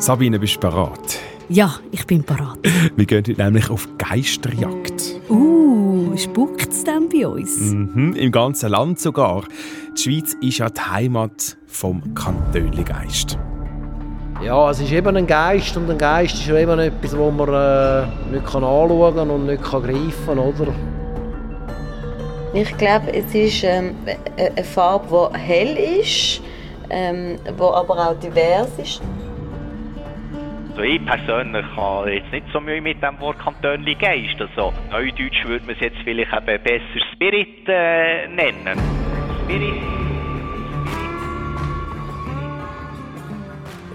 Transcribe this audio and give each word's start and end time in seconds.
Sabine, 0.00 0.38
bist 0.38 0.54
du 0.54 0.60
bereit? 0.60 1.18
Ja, 1.48 1.74
ich 1.90 2.06
bin 2.06 2.22
bereit. 2.22 2.58
Wir 2.96 3.04
gehen 3.04 3.18
heute 3.18 3.32
nämlich 3.32 3.68
auf 3.68 3.88
Geisterjagd. 3.98 5.16
Uh, 5.28 6.16
spuckt 6.16 6.70
es 6.70 6.84
denn 6.84 7.08
bei 7.08 7.26
uns? 7.26 7.58
Mhm, 7.58 8.14
Im 8.14 8.30
ganzen 8.30 8.70
Land 8.70 9.00
sogar. 9.00 9.42
Die 9.96 10.00
Schweiz 10.00 10.36
ist 10.40 10.58
ja 10.58 10.70
die 10.70 10.80
Heimat 10.80 11.56
vom 11.66 12.14
Kantönligeist. 12.14 13.36
Ja, 14.40 14.70
es 14.70 14.78
ist 14.78 14.92
eben 14.92 15.16
ein 15.16 15.26
Geist 15.26 15.76
und 15.76 15.90
ein 15.90 15.98
Geist 15.98 16.34
ist 16.34 16.46
ja 16.46 16.56
eben 16.58 16.78
etwas, 16.78 17.18
wo 17.18 17.32
man 17.32 17.48
äh, 17.48 18.06
nicht 18.30 18.46
kann 18.46 18.62
anschauen 18.62 19.30
und 19.30 19.46
nicht 19.46 19.64
kann 19.64 19.82
greifen 19.82 20.26
kann, 20.26 20.38
oder? 20.38 20.72
Ich 22.54 22.76
glaube, 22.78 23.12
es 23.12 23.34
ist 23.34 23.64
ähm, 23.64 23.96
eine 24.36 24.64
Farbe, 24.64 25.32
die 25.34 25.38
hell 25.38 26.00
ist, 26.00 26.40
ähm, 26.88 27.36
die 27.44 27.60
aber 27.60 28.10
auch 28.10 28.14
divers 28.20 28.70
ist. 28.80 29.02
Also 30.78 30.88
ich 30.88 31.04
persönlich 31.04 31.66
habe 31.74 32.12
jetzt 32.12 32.30
nicht 32.30 32.46
so 32.52 32.60
Mühe 32.60 32.80
mit 32.80 33.02
dem 33.02 33.18
Wort 33.18 33.36
Kantönli 33.40 33.96
Geist. 33.96 34.40
Also 34.40 34.72
Neudeutsch 34.92 35.44
würde 35.44 35.66
man 35.66 35.74
es 35.74 35.80
jetzt 35.80 35.96
vielleicht 36.04 36.32
eben 36.32 36.62
besser 36.62 37.04
Spirit 37.12 37.66
äh, 37.66 38.28
nennen. 38.28 38.78
Spirit. 39.42 39.74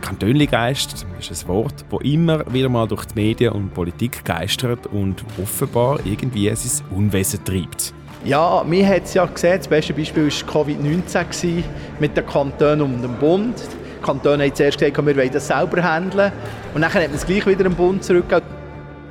Kantönligeist 0.01 1.07
ist 1.21 1.45
ein 1.45 1.47
Wort, 1.47 1.85
das 1.89 2.01
immer 2.01 2.53
wieder 2.53 2.67
mal 2.67 2.85
durch 2.85 3.05
die 3.05 3.15
Medien 3.15 3.53
und 3.53 3.73
Politik 3.73 4.25
geistert 4.25 4.85
und 4.87 5.23
offenbar 5.41 6.01
irgendwie 6.03 6.53
sein 6.53 6.85
Unwesen 6.91 7.45
treibt. 7.45 7.93
Ja, 8.25 8.61
wir 8.69 8.85
haben 8.85 9.03
es 9.03 9.13
ja 9.13 9.25
gesehen, 9.25 9.57
das 9.57 9.69
beste 9.69 9.93
Beispiel 9.93 10.25
war 10.25 10.63
Covid-19 10.63 11.63
mit 12.01 12.17
den 12.17 12.25
Kantonen 12.25 12.81
und 12.81 13.01
dem 13.01 13.15
Bund. 13.19 13.55
Die 14.03 14.07
Kantone 14.07 14.43
haben 14.43 14.53
zuerst 14.53 14.77
gesagt, 14.77 14.97
wir 14.97 15.15
wollen 15.15 15.31
das 15.31 15.47
selber 15.47 15.81
handeln. 15.81 16.33
Und 16.73 16.81
dann 16.81 16.93
hat 16.93 17.01
man 17.01 17.13
es 17.13 17.25
gleich 17.25 17.47
wieder 17.47 17.65
im 17.65 17.73
Bund 17.73 18.03
zurück. 18.03 18.25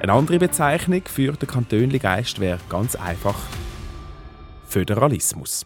Eine 0.03 0.13
andere 0.13 0.39
Bezeichnung 0.39 1.03
für 1.07 1.33
den 1.33 1.49
Kantönligeist 1.49 2.39
wäre 2.41 2.59
ganz 2.69 2.95
einfach 2.95 3.37
Föderalismus. 4.67 5.65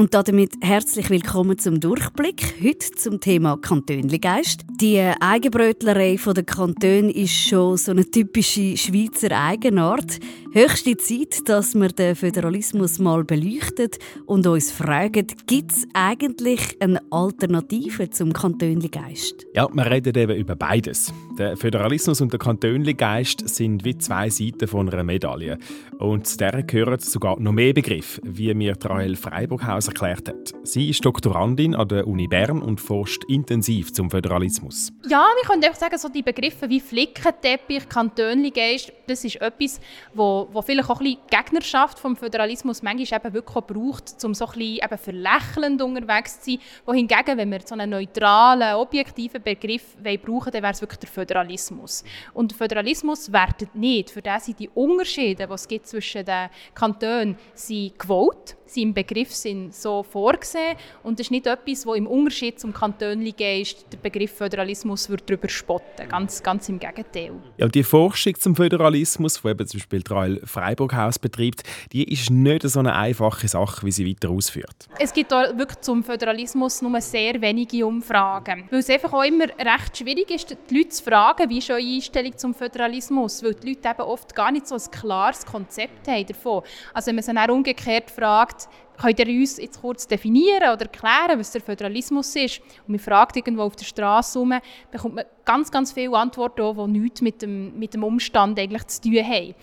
Und 0.00 0.14
damit 0.14 0.54
herzlich 0.62 1.10
willkommen 1.10 1.58
zum 1.58 1.78
Durchblick. 1.78 2.54
Heute 2.64 2.90
zum 2.92 3.20
Thema 3.20 3.58
Kantönligeist. 3.58 4.62
Die 4.80 4.98
Eigenbrötlerei 4.98 6.16
der 6.16 6.42
Kantone 6.42 7.10
ist 7.10 7.34
schon 7.34 7.76
so 7.76 7.90
eine 7.90 8.10
typische 8.10 8.78
Schweizer 8.78 9.30
Eigenart. 9.32 10.18
Höchste 10.54 10.96
Zeit, 10.96 11.46
dass 11.46 11.74
wir 11.74 11.88
den 11.88 12.16
Föderalismus 12.16 12.98
mal 12.98 13.24
beleuchtet 13.24 13.98
und 14.24 14.46
uns 14.46 14.72
fragen, 14.72 15.26
gibt 15.46 15.70
es 15.70 15.86
eigentlich 15.92 16.78
eine 16.80 17.02
Alternative 17.10 18.08
zum 18.08 18.32
Kantönligeist? 18.32 19.46
Ja, 19.54 19.68
wir 19.70 19.90
reden 19.90 20.16
eben 20.16 20.36
über 20.36 20.56
beides. 20.56 21.12
Der 21.38 21.58
Föderalismus 21.58 22.22
und 22.22 22.32
der 22.32 22.40
Kantönligeist 22.40 23.48
sind 23.50 23.84
wie 23.84 23.98
zwei 23.98 24.30
Seiten 24.30 24.66
von 24.66 24.88
einer 24.88 25.04
Medaille. 25.04 25.58
Und 25.98 26.26
zu 26.26 26.38
der 26.38 26.62
gehören 26.62 26.98
sogar 27.00 27.38
noch 27.38 27.52
mehr 27.52 27.74
Begriffe, 27.74 28.20
wie 28.24 28.52
mir 28.54 28.78
Trael 28.78 29.14
Freiburghaus 29.14 29.89
erklärt 29.90 30.28
hat. 30.28 30.52
Sie 30.62 30.88
ist 30.88 31.04
Doktorandin 31.04 31.74
an 31.74 31.88
der 31.88 32.06
Uni 32.06 32.28
Bern 32.28 32.62
und 32.62 32.80
forscht 32.80 33.24
intensiv 33.24 33.92
zum 33.92 34.10
Föderalismus. 34.10 34.92
Ja, 35.08 35.26
wir 35.36 35.48
können 35.48 35.64
einfach 35.64 35.78
sagen, 35.78 35.98
so 35.98 36.08
die 36.08 36.22
Begriffe 36.22 36.68
wie 36.68 36.80
Flickenteppich, 36.80 37.88
Kantönligeist, 37.88 38.92
das 39.06 39.24
ist 39.24 39.36
etwas, 39.40 39.80
wo, 40.14 40.48
wo 40.52 40.62
vielleicht 40.62 40.88
auch 40.88 41.00
ein 41.00 41.04
bisschen 41.04 41.20
Gegnerschaft 41.28 41.98
vom 41.98 42.16
Föderalismus 42.16 42.82
manchmal 42.82 43.20
eben 43.20 43.34
wirklich 43.34 43.56
auch 43.56 43.66
braucht, 43.66 44.24
um 44.24 44.34
so 44.34 44.46
ein 44.46 44.52
bisschen 44.52 44.84
eben 44.84 44.98
verlächelnd 44.98 45.82
unterwegs 45.82 46.40
zu 46.40 46.52
sein. 46.52 46.60
Wohingegen, 46.86 47.36
wenn 47.36 47.50
wir 47.50 47.60
so 47.64 47.74
einen 47.74 47.90
neutralen, 47.90 48.76
objektiven 48.76 49.42
Begriff 49.42 49.96
brauchen 50.22 50.52
dann 50.52 50.62
wäre 50.62 50.72
es 50.72 50.80
wirklich 50.80 51.00
der 51.00 51.08
Föderalismus. 51.08 52.04
Und 52.34 52.52
der 52.52 52.58
Föderalismus 52.58 53.32
wertet 53.32 53.74
nicht. 53.74 54.10
Für 54.10 54.22
das 54.22 54.46
sind 54.46 54.58
die 54.58 54.68
Unterschiede, 54.68 55.46
die 55.46 55.52
es 55.52 55.66
gibt 55.66 55.86
zwischen 55.86 56.24
den 56.24 56.48
Kantonen, 56.74 57.36
sind 57.54 57.98
gewollt 57.98 58.56
sie 58.70 58.82
im 58.82 58.94
Begriff 58.94 59.34
sind 59.34 59.69
so 59.74 60.02
vorgesehen 60.02 60.76
und 61.02 61.18
das 61.18 61.26
ist 61.26 61.30
nicht 61.30 61.46
etwas, 61.46 61.86
wo 61.86 61.94
im 61.94 62.06
Unterschied 62.06 62.58
zum 62.60 62.72
Kantönligeist 62.72 63.86
der 63.92 63.98
Begriff 63.98 64.32
Föderalismus 64.32 65.08
wird 65.08 65.28
darüber 65.28 65.48
spotten 65.48 66.08
ganz, 66.08 66.42
ganz 66.42 66.68
im 66.68 66.78
Gegenteil. 66.78 67.32
Ja, 67.56 67.68
die 67.68 67.82
Forschung 67.82 68.34
zum 68.38 68.56
Föderalismus, 68.56 69.42
die 69.42 69.48
eben 69.48 69.66
zum 69.66 69.78
Beispiel 69.78 70.02
Trail 70.02 70.40
Freiburghaus 70.44 71.18
betreibt, 71.18 71.62
die 71.92 72.10
ist 72.12 72.30
nicht 72.30 72.62
so 72.62 72.78
eine 72.78 72.94
einfache 72.94 73.48
Sache, 73.48 73.84
wie 73.86 73.92
sie 73.92 74.08
weiter 74.08 74.30
ausführt. 74.30 74.88
Es 74.98 75.12
gibt 75.12 75.32
da 75.32 75.56
wirklich 75.56 75.80
zum 75.80 76.02
Föderalismus 76.02 76.82
nur 76.82 77.00
sehr 77.00 77.40
wenige 77.40 77.86
Umfragen, 77.86 78.68
weil 78.70 78.80
es 78.80 78.90
einfach 78.90 79.12
auch 79.12 79.24
immer 79.24 79.44
recht 79.44 79.98
schwierig 79.98 80.30
ist, 80.30 80.56
die 80.70 80.78
Leute 80.78 80.90
zu 80.90 81.04
fragen, 81.04 81.48
wie 81.48 81.58
ist 81.58 81.70
eure 81.70 81.80
Einstellung 81.80 82.36
zum 82.36 82.54
Föderalismus, 82.54 83.42
weil 83.42 83.54
die 83.54 83.68
Leute 83.68 83.88
eben 83.88 84.02
oft 84.02 84.34
gar 84.34 84.50
nicht 84.52 84.66
so 84.66 84.74
ein 84.74 84.90
klares 84.90 85.44
Konzept 85.46 86.08
haben 86.08 86.26
davon. 86.26 86.62
Also 86.94 87.08
wenn 87.08 87.16
man 87.16 87.24
sie 87.24 87.34
dann 87.34 87.50
umgekehrt 87.50 88.10
fragt, 88.10 88.68
könnt 89.00 89.18
ihr 89.18 89.26
uns 89.26 89.56
jetzt 89.56 89.80
kurz 89.80 90.06
definieren 90.06 90.72
oder 90.72 90.82
erklären, 90.82 91.38
was 91.38 91.50
der 91.50 91.60
Föderalismus 91.60 92.36
ist? 92.36 92.60
Und 92.86 92.90
man 92.90 92.98
fragt 92.98 93.36
irgendwo 93.36 93.62
auf 93.62 93.76
der 93.76 93.84
Straße 93.84 94.38
herum, 94.38 94.54
bekommt 94.90 95.14
man 95.14 95.24
ganz, 95.44 95.70
ganz 95.70 95.92
viele 95.92 96.16
Antworten, 96.16 96.92
die 96.92 96.98
nichts 97.00 97.20
mit 97.20 97.42
dem, 97.42 97.78
mit 97.78 97.94
dem 97.94 98.04
Umstand 98.04 98.58
eigentlich 98.58 98.86
zu 98.86 99.02
tun 99.02 99.24
haben 99.24 99.54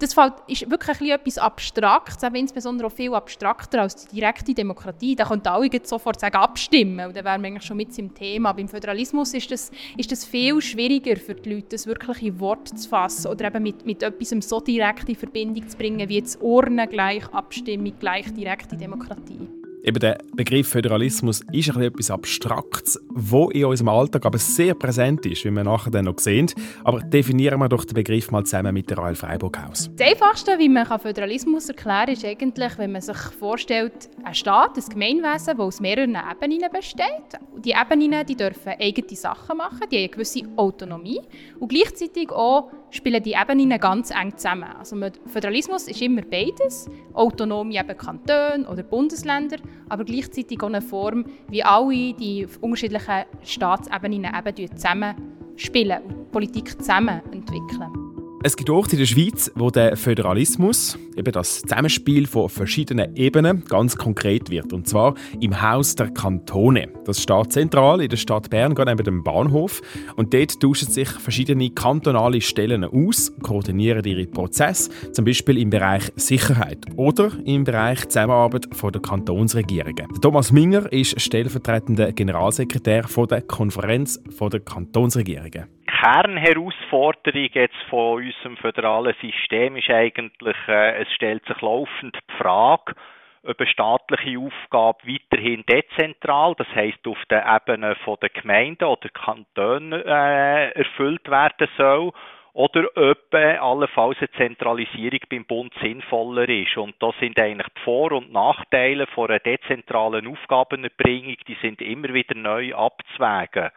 das 0.00 0.16
ist 0.46 0.70
wirklich 0.70 1.10
etwas 1.10 1.38
Abstraktes, 1.38 2.24
aber 2.24 2.36
insbesondere 2.36 2.88
auch 2.88 2.92
viel 2.92 3.14
abstrakter 3.14 3.82
als 3.82 4.06
die 4.06 4.16
direkte 4.16 4.54
Demokratie. 4.54 5.14
Da 5.14 5.24
könnten 5.24 5.48
alle 5.48 5.68
sofort 5.82 6.18
sagen, 6.18 6.36
abstimmen, 6.36 7.08
und 7.08 7.16
dann 7.16 7.24
wären 7.24 7.42
wir 7.42 7.48
eigentlich 7.48 7.64
schon 7.64 7.76
mit 7.76 7.96
im 7.98 8.14
Thema. 8.14 8.52
Beim 8.52 8.68
Föderalismus 8.68 9.34
ist 9.34 9.50
das, 9.50 9.70
ist 9.96 10.10
das 10.10 10.24
viel 10.24 10.60
schwieriger 10.62 11.16
für 11.16 11.34
die 11.34 11.54
Leute, 11.54 11.68
das 11.70 11.86
wirklich 11.86 12.22
in 12.22 12.40
Worte 12.40 12.74
zu 12.74 12.88
fassen 12.88 13.28
oder 13.30 13.46
eben 13.46 13.62
mit, 13.62 13.84
mit 13.84 14.02
etwas 14.02 14.30
so 14.48 14.60
direkt 14.60 15.08
in 15.08 15.16
Verbindung 15.16 15.68
zu 15.68 15.76
bringen, 15.76 16.08
wie 16.08 16.16
jetzt 16.16 16.40
Urnen 16.40 16.88
gleich 16.88 17.26
Abstimmung, 17.32 17.92
gleich 17.98 18.32
direkte 18.32 18.76
Demokratie. 18.76 19.59
Eben 19.82 19.98
der 19.98 20.18
Begriff 20.34 20.68
Föderalismus 20.68 21.40
ist 21.52 21.74
etwas 21.74 22.10
Abstraktes, 22.10 23.00
wo 23.08 23.48
in 23.48 23.64
unserem 23.64 23.88
Alltag 23.88 24.26
aber 24.26 24.36
sehr 24.36 24.74
präsent 24.74 25.24
ist, 25.24 25.44
wie 25.44 25.50
wir 25.50 25.64
nachher 25.64 25.90
dann 25.90 26.04
noch 26.04 26.18
sehen. 26.18 26.50
Aber 26.84 27.00
definieren 27.00 27.58
wir 27.60 27.68
doch 27.68 27.84
den 27.84 27.94
Begriff 27.94 28.30
mal 28.30 28.44
zusammen 28.44 28.74
mit 28.74 28.90
der 28.90 28.98
Royal 28.98 29.14
Freiburg 29.14 29.58
aus. 29.68 29.90
Das 29.96 30.06
Einfachste, 30.06 30.58
wie 30.58 30.68
man 30.68 30.86
Föderalismus 30.86 31.68
erklären 31.70 32.06
kann, 32.06 32.14
ist 32.14 32.24
eigentlich, 32.24 32.78
wenn 32.78 32.92
man 32.92 33.00
sich 33.00 33.16
vorstellt, 33.16 34.10
ein 34.22 34.34
Staat, 34.34 34.76
ein 34.76 34.84
Gemeinwesen, 34.88 35.56
das 35.56 35.58
aus 35.58 35.80
mehreren 35.80 36.16
Ebenen 36.30 36.70
besteht. 36.70 37.40
Die 37.64 37.70
Ebenen 37.70 38.26
die 38.26 38.36
dürfen 38.36 38.72
eigene 38.78 39.16
Sachen 39.16 39.56
machen, 39.56 39.80
die 39.90 39.96
haben 39.96 40.02
eine 40.02 40.08
gewisse 40.08 40.42
Autonomie 40.56 41.20
und 41.58 41.68
gleichzeitig 41.68 42.30
auch 42.30 42.70
spielen 42.90 43.22
die 43.22 43.34
Ebenen 43.40 43.78
ganz 43.78 44.10
eng 44.10 44.36
zusammen. 44.36 44.68
Also 44.78 44.96
Föderalismus 45.26 45.88
ist 45.88 46.02
immer 46.02 46.22
beides, 46.22 46.88
Autonomie 47.14 47.78
eben 47.78 47.96
Kantone 47.96 48.68
oder 48.68 48.82
Bundesländer, 48.82 49.56
aber 49.88 50.04
gleichzeitig 50.04 50.60
auch 50.62 50.66
eine 50.66 50.82
Form, 50.82 51.24
wie 51.48 51.62
alle 51.62 52.14
die 52.14 52.46
unterschiedlichen 52.60 53.24
Staatsebenen 53.42 54.24
eben 54.24 54.76
zusammen 54.76 55.14
spielen 55.56 56.02
und 56.02 56.32
Politik 56.32 56.70
zusammen 56.78 57.20
entwickeln. 57.32 58.09
Es 58.42 58.56
gibt 58.56 58.70
Orte 58.70 58.92
in 58.92 59.00
der 59.00 59.06
Schweiz, 59.06 59.52
wo 59.54 59.68
der 59.68 59.98
Föderalismus, 59.98 60.98
eben 61.14 61.30
das 61.30 61.60
Zusammenspiel 61.60 62.26
von 62.26 62.48
verschiedenen 62.48 63.14
Ebenen, 63.14 63.64
ganz 63.68 63.96
konkret 63.96 64.48
wird. 64.48 64.72
Und 64.72 64.88
zwar 64.88 65.14
im 65.40 65.60
Haus 65.60 65.94
der 65.94 66.08
Kantone. 66.08 66.88
Das 67.04 67.20
steht 67.20 67.52
zentral 67.52 68.00
in 68.00 68.08
der 68.08 68.16
Stadt 68.16 68.48
Bern, 68.48 68.74
gerade 68.74 68.92
neben 68.92 69.04
dem 69.04 69.22
Bahnhof. 69.22 69.82
Und 70.16 70.32
dort 70.32 70.58
tauschen 70.58 70.88
sich 70.88 71.10
verschiedene 71.10 71.68
kantonale 71.68 72.40
Stellen 72.40 72.84
aus, 72.84 73.30
koordinieren 73.42 74.04
ihre 74.04 74.26
Prozesse, 74.26 74.90
zum 75.12 75.26
Beispiel 75.26 75.58
im 75.58 75.68
Bereich 75.68 76.10
Sicherheit 76.16 76.86
oder 76.96 77.32
im 77.44 77.64
Bereich 77.64 78.08
Zusammenarbeit 78.08 78.68
von 78.72 78.90
der 78.90 79.02
Kantonsregierungen. 79.02 80.08
Thomas 80.22 80.50
Minger 80.50 80.90
ist 80.90 81.20
stellvertretender 81.20 82.12
Generalsekretär 82.12 83.06
von 83.06 83.28
der 83.28 83.42
Konferenz 83.42 84.18
der 84.40 84.60
Kantonsregierungen. 84.60 85.66
Kernherausforderung 86.00 87.50
jetzt 87.52 87.76
von 87.90 88.24
unserem 88.24 88.56
föderalen 88.56 89.14
System 89.20 89.76
ist 89.76 89.90
eigentlich, 89.90 90.56
äh, 90.66 91.02
es 91.02 91.12
stellt 91.12 91.44
sich 91.44 91.60
laufend 91.60 92.16
die 92.16 92.36
Frage, 92.38 92.94
ob 93.42 93.60
eine 93.60 93.68
staatliche 93.68 94.38
Aufgabe 94.38 94.98
weiterhin 95.06 95.62
dezentral, 95.66 96.54
das 96.56 96.68
heißt 96.74 97.06
auf 97.06 97.18
der 97.28 97.44
Ebene 97.44 97.96
von 97.96 98.16
der 98.22 98.30
Gemeinden 98.30 98.84
oder 98.84 99.10
Kantonen 99.10 99.92
äh, 99.92 100.70
erfüllt 100.70 101.30
werden 101.30 101.68
soll, 101.76 102.12
oder 102.54 102.88
ob 102.96 103.34
äh, 103.34 103.58
allenfalls 103.58 104.16
eine 104.20 104.30
Zentralisierung 104.38 105.20
beim 105.28 105.44
Bund 105.44 105.72
sinnvoller 105.82 106.48
ist. 106.48 106.78
Und 106.78 106.94
da 107.00 107.12
sind 107.20 107.38
eigentlich 107.38 107.68
die 107.76 107.80
Vor- 107.82 108.12
und 108.12 108.32
Nachteile 108.32 109.06
von 109.08 109.28
einer 109.28 109.38
dezentralen 109.38 110.26
Aufgabenerbringung, 110.26 111.36
die 111.46 111.58
sind 111.60 111.82
immer 111.82 112.14
wieder 112.14 112.34
neu 112.34 112.74
abzuwägen. 112.74 113.70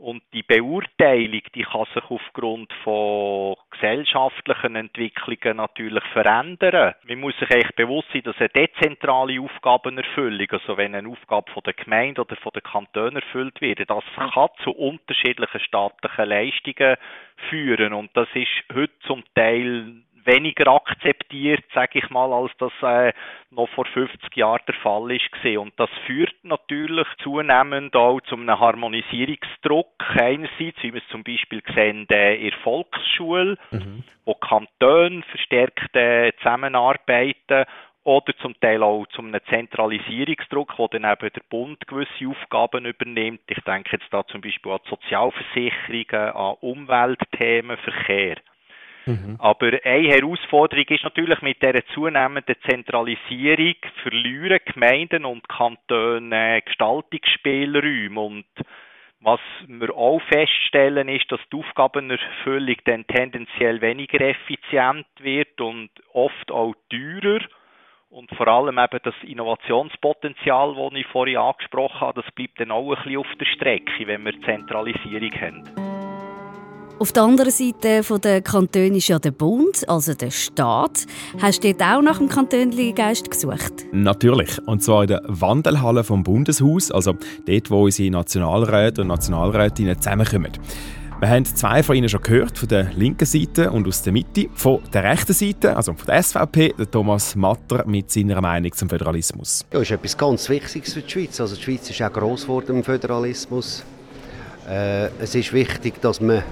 Und 0.00 0.22
die 0.32 0.42
Beurteilung, 0.42 1.42
die 1.54 1.62
kann 1.62 1.84
sich 1.92 2.02
aufgrund 2.08 2.72
von 2.84 3.54
gesellschaftlichen 3.70 4.74
Entwicklungen 4.74 5.58
natürlich 5.58 6.02
verändern. 6.14 6.94
Man 7.06 7.20
muss 7.20 7.38
sich 7.38 7.50
eigentlich 7.50 7.76
bewusst 7.76 8.08
sein, 8.10 8.22
dass 8.22 8.38
eine 8.38 8.48
dezentrale 8.48 9.38
Aufgabenerfüllung, 9.38 10.46
also 10.52 10.78
wenn 10.78 10.94
eine 10.94 11.06
Aufgabe 11.06 11.52
von 11.52 11.62
der 11.64 11.74
Gemeinde 11.74 12.22
oder 12.22 12.36
von 12.36 12.52
der 12.54 12.62
Kanton 12.62 13.16
erfüllt 13.16 13.60
wird, 13.60 13.90
das 13.90 14.04
kann 14.16 14.48
zu 14.64 14.70
unterschiedlichen 14.70 15.60
staatlichen 15.60 16.28
Leistungen 16.30 16.96
führen. 17.50 17.92
Und 17.92 18.10
das 18.14 18.28
ist 18.32 18.48
heute 18.74 18.98
zum 19.00 19.22
Teil 19.34 20.02
weniger 20.24 20.68
akzeptiert, 20.68 21.64
sage 21.74 21.98
ich 22.00 22.10
mal, 22.10 22.32
als 22.32 22.52
das 22.58 22.72
äh, 22.82 23.12
noch 23.50 23.68
vor 23.70 23.86
50 23.86 24.36
Jahren 24.36 24.62
der 24.66 24.74
Fall 24.76 25.10
ist 25.12 25.58
Und 25.58 25.72
das 25.76 25.90
führt 26.06 26.34
natürlich 26.42 27.06
zunehmend 27.22 27.94
auch 27.96 28.20
zu 28.22 28.36
einem 28.36 28.58
Harmonisierungsdruck 28.58 29.92
einerseits, 30.18 30.82
wie 30.82 30.92
wir 30.92 31.02
es 31.02 31.08
zum 31.08 31.24
Beispiel 31.24 31.62
sehen 31.74 32.06
äh, 32.10 32.34
in 32.36 32.50
der 32.50 32.58
Volksschule, 32.62 33.56
mhm. 33.70 34.04
wo 34.24 34.34
Kantone 34.34 35.22
verstärkt 35.30 35.94
äh, 35.96 36.32
zusammenarbeiten 36.38 37.64
oder 38.04 38.32
zum 38.38 38.58
Teil 38.60 38.82
auch 38.82 39.06
zu 39.08 39.22
einem 39.22 39.40
Zentralisierungsdruck, 39.48 40.78
wo 40.78 40.88
dann 40.88 41.04
eben 41.04 41.32
der 41.32 41.42
Bund 41.50 41.86
gewisse 41.86 42.28
Aufgaben 42.28 42.86
übernimmt. 42.86 43.42
Ich 43.46 43.62
denke 43.64 43.90
jetzt 43.92 44.10
da 44.10 44.26
zum 44.26 44.40
Beispiel 44.40 44.72
an 44.72 44.80
Sozialversicherungen, 44.88 46.34
an 46.34 46.56
Umweltthemen, 46.60 47.76
Verkehr. 47.78 48.36
Mhm. 49.06 49.36
Aber 49.38 49.72
eine 49.84 50.08
Herausforderung 50.08 50.84
ist 50.88 51.04
natürlich 51.04 51.40
mit 51.42 51.62
der 51.62 51.84
zunehmenden 51.94 52.56
Zentralisierung 52.68 53.74
verlieren 54.02 54.60
Gemeinden 54.64 55.24
und 55.24 55.48
Kantone 55.48 56.62
Gestaltungsspielräume 56.64 58.20
und 58.20 58.44
was 59.22 59.40
wir 59.66 59.94
auch 59.94 60.20
feststellen 60.32 61.08
ist, 61.08 61.30
dass 61.30 61.40
die 61.52 61.56
Aufgabenerfüllung 61.58 62.76
dann 62.86 63.06
tendenziell 63.06 63.80
weniger 63.82 64.20
effizient 64.22 65.06
wird 65.18 65.60
und 65.60 65.90
oft 66.12 66.50
auch 66.50 66.74
teurer. 66.88 67.40
Und 68.08 68.30
vor 68.34 68.48
allem 68.48 68.78
eben 68.78 68.98
das 69.04 69.14
Innovationspotenzial, 69.22 70.74
das 70.74 70.98
ich 70.98 71.06
vorhin 71.08 71.36
angesprochen 71.36 72.00
habe, 72.00 72.22
das 72.22 72.32
bleibt 72.32 72.58
dann 72.60 72.72
auch 72.72 72.90
ein 72.90 72.96
bisschen 72.96 73.18
auf 73.18 73.34
der 73.38 73.46
Strecke, 73.46 74.06
wenn 74.06 74.24
wir 74.24 74.40
Zentralisierung 74.42 75.32
haben. 75.40 75.89
Auf 77.00 77.12
der 77.12 77.22
anderen 77.22 77.50
Seite 77.50 78.02
der 78.22 78.42
Kantone 78.42 78.98
ist 78.98 79.08
ja 79.08 79.18
der 79.18 79.30
Bund, 79.30 79.88
also 79.88 80.12
der 80.12 80.30
Staat. 80.30 81.06
Hast 81.40 81.64
du 81.64 81.72
dort 81.72 81.82
auch 81.82 82.02
nach 82.02 82.18
dem 82.18 82.28
kantönlichen 82.28 82.94
Geist 82.94 83.30
gesucht? 83.30 83.72
Natürlich. 83.90 84.58
Und 84.66 84.82
zwar 84.82 85.04
in 85.04 85.08
der 85.08 85.22
Wandelhalle 85.26 86.04
vom 86.04 86.22
Bundeshaus, 86.22 86.90
also 86.90 87.14
dort, 87.46 87.70
wo 87.70 87.84
unsere 87.84 88.10
Nationalräte 88.10 89.00
und 89.00 89.06
Nationalrätinnen 89.06 89.96
zusammenkommen. 89.96 90.52
Wir 91.20 91.28
haben 91.30 91.46
zwei 91.46 91.82
von 91.82 91.96
Ihnen 91.96 92.10
schon 92.10 92.20
gehört, 92.20 92.58
von 92.58 92.68
der 92.68 92.92
linken 92.92 93.24
Seite 93.24 93.70
und 93.70 93.88
aus 93.88 94.02
der 94.02 94.12
Mitte. 94.12 94.48
Von 94.52 94.80
der 94.92 95.04
rechten 95.04 95.32
Seite, 95.32 95.74
also 95.74 95.94
von 95.94 96.04
der 96.04 96.22
SVP, 96.22 96.74
der 96.78 96.90
Thomas 96.90 97.34
Matter 97.34 97.82
mit 97.86 98.10
seiner 98.10 98.42
Meinung 98.42 98.72
zum 98.74 98.90
Föderalismus. 98.90 99.64
Ja, 99.72 99.78
das 99.78 99.88
ist 99.88 99.92
etwas 99.92 100.18
ganz 100.18 100.50
Wichtiges 100.50 100.92
für 100.92 101.00
die 101.00 101.10
Schweiz. 101.10 101.40
Also 101.40 101.56
die 101.56 101.62
Schweiz 101.62 101.88
ist 101.88 102.02
auch 102.02 102.12
gross 102.12 102.42
geworden 102.42 102.76
im 102.76 102.84
Föderalismus. 102.84 103.84
Äh, 104.68 105.06
es 105.18 105.34
ist 105.34 105.54
wichtig, 105.54 105.98
dass 106.02 106.20
man 106.20 106.42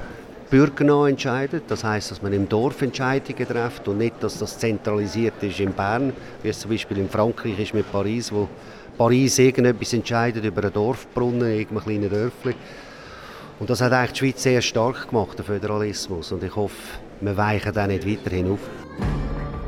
bürgernah 0.51 1.09
entscheidet. 1.09 1.65
Das 1.69 1.85
heißt, 1.85 2.11
dass 2.11 2.23
man 2.23 2.33
im 2.33 2.49
Dorf 2.49 2.83
Entscheidungen 2.83 3.47
trifft 3.47 3.89
und 3.89 3.99
nicht, 3.99 4.23
dass 4.23 4.39
das 4.39 4.59
zentralisiert 4.59 5.43
ist 5.43 5.61
in 5.61 5.73
Bern, 5.73 6.13
wie 6.43 6.49
es 6.49 6.61
zum 6.61 6.71
Beispiel 6.71 6.99
in 6.99 7.09
Frankreich 7.09 7.59
ist 7.59 7.75
mit 7.75 7.91
Paris, 7.91 8.33
wo 8.33 8.49
Paris 8.97 9.39
irgendetwas 9.39 9.93
entscheidet 9.93 10.45
über 10.45 10.63
einen 10.63 10.73
Dorfbrunnen 10.73 11.43
in 11.43 11.59
irgendeinem 11.59 11.85
kleinen 11.85 12.11
Dörfli. 12.11 12.55
Und 13.61 13.71
das 13.71 13.81
hat 13.81 13.93
eigentlich 13.93 14.13
die 14.13 14.19
Schweiz 14.19 14.43
sehr 14.43 14.63
stark 14.63 15.09
gemacht, 15.09 15.39
der 15.39 15.45
Föderalismus. 15.45 16.33
Und 16.33 16.43
ich 16.43 16.55
hoffe, 16.55 16.77
wir 17.21 17.37
weichen 17.37 17.73
da 17.73 17.87
nicht 17.87 18.07
weiterhin 18.07 18.53
auf. 18.53 18.88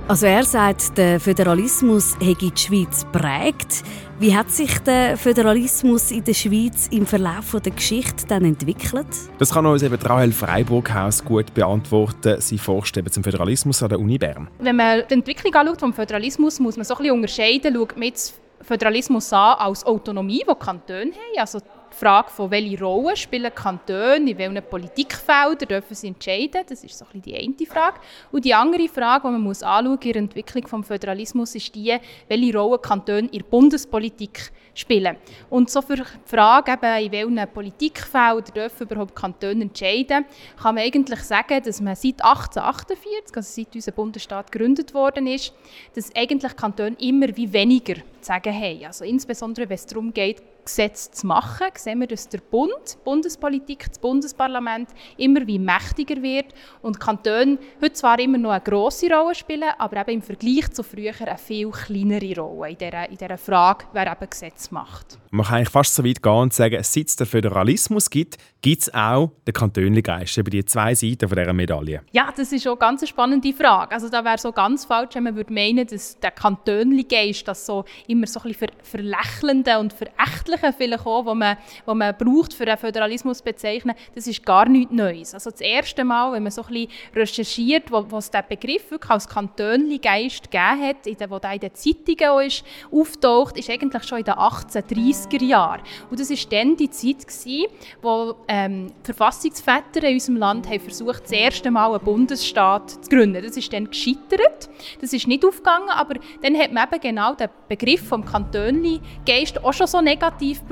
Also 0.08 0.26
er 0.26 0.42
sagt, 0.42 0.98
der 0.98 1.20
Föderalismus 1.20 2.16
hätte 2.20 2.50
die 2.50 2.60
Schweiz 2.60 3.06
prägt. 3.12 3.84
Wie 4.18 4.36
hat 4.36 4.50
sich 4.50 4.78
der 4.80 5.16
Föderalismus 5.16 6.10
in 6.10 6.24
der 6.24 6.34
Schweiz 6.34 6.88
im 6.90 7.06
Verlauf 7.06 7.56
der 7.64 7.72
Geschichte 7.72 8.26
dann 8.26 8.44
entwickelt? 8.44 9.06
Das 9.38 9.54
kann 9.54 9.64
uns 9.64 9.82
eben 9.82 9.94
Rahel 9.94 10.32
Freiburghaus 10.32 11.24
gut 11.24 11.54
beantworten. 11.54 12.40
Sie 12.40 12.58
forscht 12.58 12.96
eben 12.96 13.10
zum 13.10 13.22
Föderalismus 13.22 13.82
an 13.82 13.88
der 13.88 14.00
Uni 14.00 14.18
Bern. 14.18 14.48
Wenn 14.58 14.76
man 14.76 15.04
die 15.08 15.14
Entwicklung 15.14 15.54
anschaut 15.54 15.80
vom 15.80 15.92
Föderalismus, 15.92 16.60
muss 16.60 16.76
man 16.76 16.84
so 16.84 16.94
ein 16.94 16.98
bisschen 16.98 17.14
unterscheiden. 17.14 17.74
Schaut 17.74 17.96
man 17.96 18.08
jetzt 18.08 18.34
Föderalismus 18.60 19.32
an 19.32 19.56
als 19.58 19.86
Autonomie, 19.86 20.44
die 20.46 20.64
Kantone 20.64 21.12
haben, 21.12 21.38
also 21.38 21.60
die 21.92 21.96
Frage 21.96 22.30
von 22.30 22.50
welche 22.50 22.82
Rolle 22.82 23.16
spielen 23.16 23.54
Kantone, 23.54 24.30
in 24.30 24.38
welchen 24.38 24.62
Politikfeldern 24.62 25.68
dürfen 25.68 25.94
sie 25.94 26.08
entscheiden, 26.08 26.62
das 26.68 26.84
ist 26.84 26.98
so 26.98 27.04
ein 27.12 27.22
die 27.22 27.34
eine 27.34 27.66
Frage. 27.66 28.00
Und 28.30 28.44
die 28.44 28.54
andere 28.54 28.88
Frage, 28.88 29.28
die 29.28 29.32
man 29.32 29.42
muss 29.42 29.62
anschauen 29.62 29.98
in 30.02 30.12
der 30.12 30.22
Entwicklung 30.22 30.64
des 30.64 30.86
Föderalismus, 30.86 31.54
ist 31.54 31.74
die, 31.74 31.96
welche 32.28 32.58
Rolle 32.58 32.78
Kantone 32.78 33.28
in 33.28 33.38
der 33.38 33.44
Bundespolitik 33.44 34.52
spielen. 34.74 35.16
Und 35.48 35.70
so 35.70 35.82
für 35.82 35.96
die 35.96 36.02
Frage, 36.24 36.72
eben, 36.72 37.04
in 37.04 37.12
welchen 37.12 37.52
Politikfeldern 37.52 38.54
dürfen 38.54 38.86
überhaupt 38.86 39.14
Kantone 39.14 39.62
entscheiden, 39.62 40.24
kann 40.60 40.74
man 40.74 40.84
eigentlich 40.84 41.20
sagen, 41.20 41.62
dass 41.62 41.80
man 41.80 41.96
seit 41.96 42.22
1848, 42.22 43.36
also 43.36 43.62
seit 43.62 43.74
unser 43.74 43.92
Bundesstaat 43.92 44.50
gegründet 44.50 44.94
worden 44.94 45.26
ist, 45.26 45.52
dass 45.94 46.14
eigentlich 46.14 46.56
Kantone 46.56 46.96
immer 47.00 47.28
wie 47.36 47.52
weniger 47.52 47.96
sagen 48.24 48.54
haben. 48.54 48.84
Also 48.84 49.04
insbesondere, 49.04 49.68
wenn 49.68 49.74
es 49.74 49.86
darum 49.86 50.12
geht, 50.12 50.42
Gesetze 50.64 51.10
zu 51.10 51.26
machen, 51.26 51.66
sehen 51.74 52.00
wir, 52.00 52.06
dass 52.06 52.28
der 52.28 52.38
Bund, 52.38 52.72
die 52.94 53.04
Bundespolitik, 53.04 53.86
das 53.88 53.98
Bundesparlament 53.98 54.88
immer 55.16 55.46
wie 55.46 55.58
mächtiger 55.58 56.22
wird 56.22 56.54
und 56.82 57.00
Kantone 57.00 57.58
heute 57.80 57.92
zwar 57.94 58.18
immer 58.18 58.38
noch 58.38 58.50
eine 58.50 58.60
grosse 58.60 59.08
Rolle 59.10 59.34
spielen, 59.34 59.70
aber 59.78 60.00
eben 60.02 60.10
im 60.10 60.22
Vergleich 60.22 60.70
zu 60.72 60.82
früher 60.82 61.12
eine 61.18 61.38
viel 61.38 61.70
kleinere 61.70 62.40
Rolle 62.40 62.70
in 62.70 62.78
dieser, 62.78 63.08
in 63.08 63.16
dieser 63.16 63.38
Frage, 63.38 63.86
wer 63.92 64.12
eben 64.12 64.30
Gesetze 64.30 64.72
macht. 64.72 65.18
Man 65.30 65.46
kann 65.46 65.56
eigentlich 65.56 65.70
fast 65.70 65.94
so 65.94 66.04
weit 66.04 66.22
gehen 66.22 66.32
und 66.32 66.52
sagen, 66.52 66.82
seit 66.82 67.06
es 67.06 67.16
den 67.16 67.26
Föderalismus 67.26 68.10
gibt, 68.10 68.36
gibt 68.60 68.82
es 68.82 68.94
auch 68.94 69.30
den 69.46 69.54
Kantönligeist, 69.54 70.36
über 70.36 70.50
die 70.50 70.64
zwei 70.64 70.94
Seiten 70.94 71.28
von 71.28 71.38
dieser 71.38 71.52
Medaille. 71.52 72.02
Ja, 72.12 72.32
das 72.36 72.52
ist 72.52 72.62
schon 72.62 72.72
eine 72.72 72.78
ganz 72.78 73.08
spannende 73.08 73.52
Frage. 73.52 73.92
Also 73.92 74.08
da 74.08 74.24
wäre 74.24 74.38
so 74.38 74.52
ganz 74.52 74.84
falsch, 74.84 75.14
wenn 75.14 75.24
man 75.24 75.36
würde 75.36 75.52
meinen, 75.52 75.86
dass 75.86 76.18
der 76.18 76.32
Kantönligeist 76.32 77.46
das 77.48 77.64
so 77.64 77.84
immer 78.10 78.26
so 78.26 78.40
ein 78.40 78.48
bisschen 78.48 78.68
ver 78.82 79.00
verlächelnde 79.00 79.78
und 79.78 79.92
verächtliche 79.92 80.72
vielleicht 80.76 81.06
auch, 81.06 81.24
wo 81.24 81.34
man, 81.34 81.56
wo 81.86 81.94
man 81.94 82.14
braucht, 82.16 82.52
für 82.52 82.64
den 82.64 82.76
Föderalismus 82.76 83.40
bezeichnen, 83.40 83.94
das 84.14 84.26
ist 84.26 84.44
gar 84.44 84.68
nichts 84.68 84.92
Neues. 84.92 85.34
Also 85.34 85.50
das 85.50 85.60
erste 85.60 86.04
Mal, 86.04 86.32
wenn 86.32 86.42
man 86.42 86.52
so 86.52 86.62
ein 86.62 86.68
bisschen 86.68 86.90
recherchiert, 87.14 87.90
wo, 87.90 88.18
es 88.18 88.30
den 88.30 88.42
Begriff 88.48 88.90
wirklich 88.90 89.10
als 89.10 89.28
Kantönligeist 89.28 90.50
gegeben 90.50 90.82
hat, 90.82 91.06
in 91.06 91.16
der, 91.16 91.30
wo 91.30 91.38
der 91.38 91.52
in 91.52 91.60
den 91.60 91.74
Zeitungen 91.74 92.30
auch 92.30 92.98
auftaucht, 92.98 93.58
ist 93.58 93.70
eigentlich 93.70 94.02
schon 94.04 94.18
in 94.18 94.24
den 94.24 94.34
1830er 94.34 95.44
Jahren. 95.44 95.82
Und 96.10 96.18
das 96.18 96.30
war 96.30 96.36
dann 96.50 96.76
die 96.76 96.90
Zeit, 96.90 97.26
gewesen, 97.26 97.66
wo 98.02 98.36
ähm, 98.48 98.92
Verfassungsväter 99.02 100.02
in 100.02 100.14
unserem 100.14 100.36
Land 100.36 100.68
haben 100.68 100.80
versucht, 100.80 101.24
das 101.24 101.32
erste 101.32 101.70
Mal 101.70 101.92
einen 101.94 102.04
Bundesstaat 102.04 102.90
zu 102.90 103.10
gründen. 103.10 103.42
Das 103.42 103.56
ist 103.56 103.72
dann 103.72 103.88
gescheitert. 103.88 104.68
Das 105.00 105.12
ist 105.12 105.26
nicht 105.26 105.44
aufgegangen, 105.44 105.90
aber 105.90 106.14
dann 106.42 106.56
hat 106.56 106.72
man 106.72 106.88
eben 106.90 107.00
genau 107.00 107.34
den 107.34 107.48
Begriff 107.68 107.99
vom 108.00 108.24
Kantönli-Geist 108.24 109.62
auch 109.64 109.72
schon 109.72 109.86
so 109.86 110.00
negativ 110.00 110.62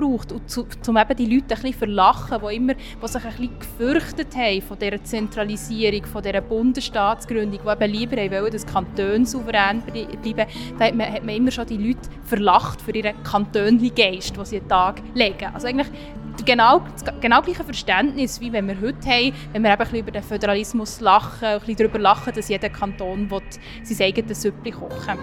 zu, 0.47 0.67
um 0.87 0.97
eben 0.97 1.17
die 1.17 1.27
Leute 1.27 1.55
ein 1.55 1.63
bisschen 1.63 1.75
verlachen, 1.75 2.39
die, 2.47 2.57
immer, 2.57 2.75
die 2.75 3.09
sich 3.09 3.25
ein 3.25 3.31
bisschen 3.31 3.59
gefürchtet 3.59 4.37
haben 4.37 4.63
von 4.63 4.79
dieser 4.79 5.03
Zentralisierung, 5.03 6.05
von 6.07 6.23
dieser 6.23 6.41
Bundesstaatsgründung, 6.41 7.61
die 7.65 7.71
eben 7.71 7.93
lieber 7.93 8.17
wollen, 8.17 8.53
dass 8.53 8.67
Kantone 8.67 9.27
souverän 9.27 9.83
bleiben. 9.83 10.47
Da 10.79 10.85
hat 10.87 10.95
man, 10.95 11.13
hat 11.13 11.25
man 11.25 11.35
immer 11.35 11.51
schon 11.51 11.67
die 11.67 11.77
Leute 11.77 12.09
verlacht 12.25 12.81
für 12.81 12.93
ihren 12.93 13.23
Kantönli-Geist, 13.23 14.37
den 14.37 14.45
sie 14.45 14.57
an 14.57 14.63
den 14.63 14.69
Tag 14.69 15.03
legen. 15.15 15.51
Also 15.53 15.67
eigentlich 15.67 15.89
genau, 16.45 16.83
genau 17.21 17.43
gleiche 17.43 17.65
Verständnis, 17.65 18.41
wie 18.41 18.53
wenn 18.53 18.69
wir 18.69 18.81
heute 18.81 19.09
haben, 19.09 19.33
wenn 19.53 19.63
wir 19.63 19.73
eben 19.73 19.97
über 19.97 20.11
den 20.11 20.23
Föderalismus 20.23 21.01
lachen, 21.01 21.45
ein 21.45 21.59
bisschen 21.61 21.77
darüber 21.77 21.99
lachen, 21.99 22.33
dass 22.35 22.49
jeder 22.49 22.71
Kanton 22.71 23.31
will, 23.31 23.43
sein 23.83 24.07
eigenes 24.07 24.43
Süppli 24.43 24.71
kochen 24.71 25.19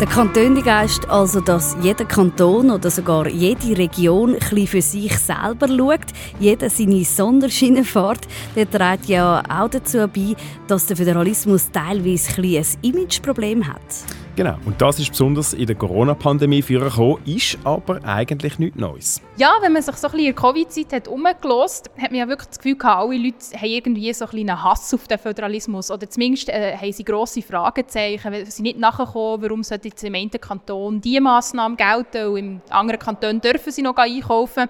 der 0.00 0.08
Kantönligeist, 0.08 1.08
also 1.08 1.40
dass 1.40 1.74
jeder 1.80 2.04
Kanton 2.04 2.70
oder 2.70 2.90
sogar 2.90 3.28
jede 3.28 3.78
Region 3.78 4.36
ein 4.36 4.66
für 4.66 4.82
sich 4.82 5.16
selber 5.16 5.68
schaut, 5.68 6.12
jeder 6.38 6.68
seine 6.68 7.02
Sonderschiene 7.04 7.82
fährt, 7.82 8.28
der 8.54 8.70
trägt 8.70 9.06
ja 9.06 9.42
auch 9.48 9.70
dazu 9.70 10.06
bei, 10.08 10.36
dass 10.66 10.86
der 10.86 10.98
Föderalismus 10.98 11.70
teilweise 11.70 12.42
ein, 12.42 12.56
ein 12.56 12.66
Imageproblem 12.82 13.66
hat. 13.66 13.80
Genau, 14.36 14.56
und 14.66 14.78
das 14.82 14.98
ist 14.98 15.08
besonders 15.08 15.54
in 15.54 15.66
der 15.66 15.76
Corona-Pandemie 15.76 16.60
vorgekommen, 16.60 17.24
ist 17.24 17.56
aber 17.64 18.04
eigentlich 18.04 18.58
nichts 18.58 18.78
Neues. 18.78 19.22
Ja, 19.38 19.50
wenn 19.62 19.72
man 19.72 19.80
sich 19.80 19.96
so 19.96 20.08
ein 20.08 20.12
bisschen 20.12 20.26
in 20.26 20.34
der 20.34 20.42
Covid-Zeit 20.42 20.92
hat 20.92 21.08
umgelost, 21.08 21.88
hat 21.96 22.10
man 22.10 22.20
ja 22.20 22.28
wirklich 22.28 22.48
das 22.48 22.58
Gefühl 22.58 22.76
gehabt, 22.76 23.00
alle 23.00 23.16
Leute 23.16 23.36
haben 23.56 23.64
irgendwie 23.64 24.12
so 24.12 24.26
ein 24.26 24.38
einen 24.38 24.62
Hass 24.62 24.92
auf 24.92 25.08
den 25.08 25.18
Föderalismus 25.18 25.90
oder 25.90 26.10
zumindest 26.10 26.50
äh, 26.50 26.76
haben 26.76 26.92
sie 26.92 27.02
grosse 27.02 27.40
Fragezeichen, 27.40 28.30
weil 28.30 28.44
sie 28.44 28.60
nicht 28.60 28.78
nachkommen, 28.78 29.42
warum 29.42 29.62
sollte 29.62 29.88
jetzt 29.88 30.04
im 30.04 30.14
einen 30.14 30.30
Kanton 30.30 31.00
diese 31.00 31.22
Massnahmen 31.22 31.78
gelten 31.78 32.26
und 32.26 32.36
im 32.36 32.60
anderen 32.68 33.00
Kanton 33.00 33.40
dürfen 33.40 33.72
sie 33.72 33.80
noch 33.80 33.96
einkaufen. 33.96 34.68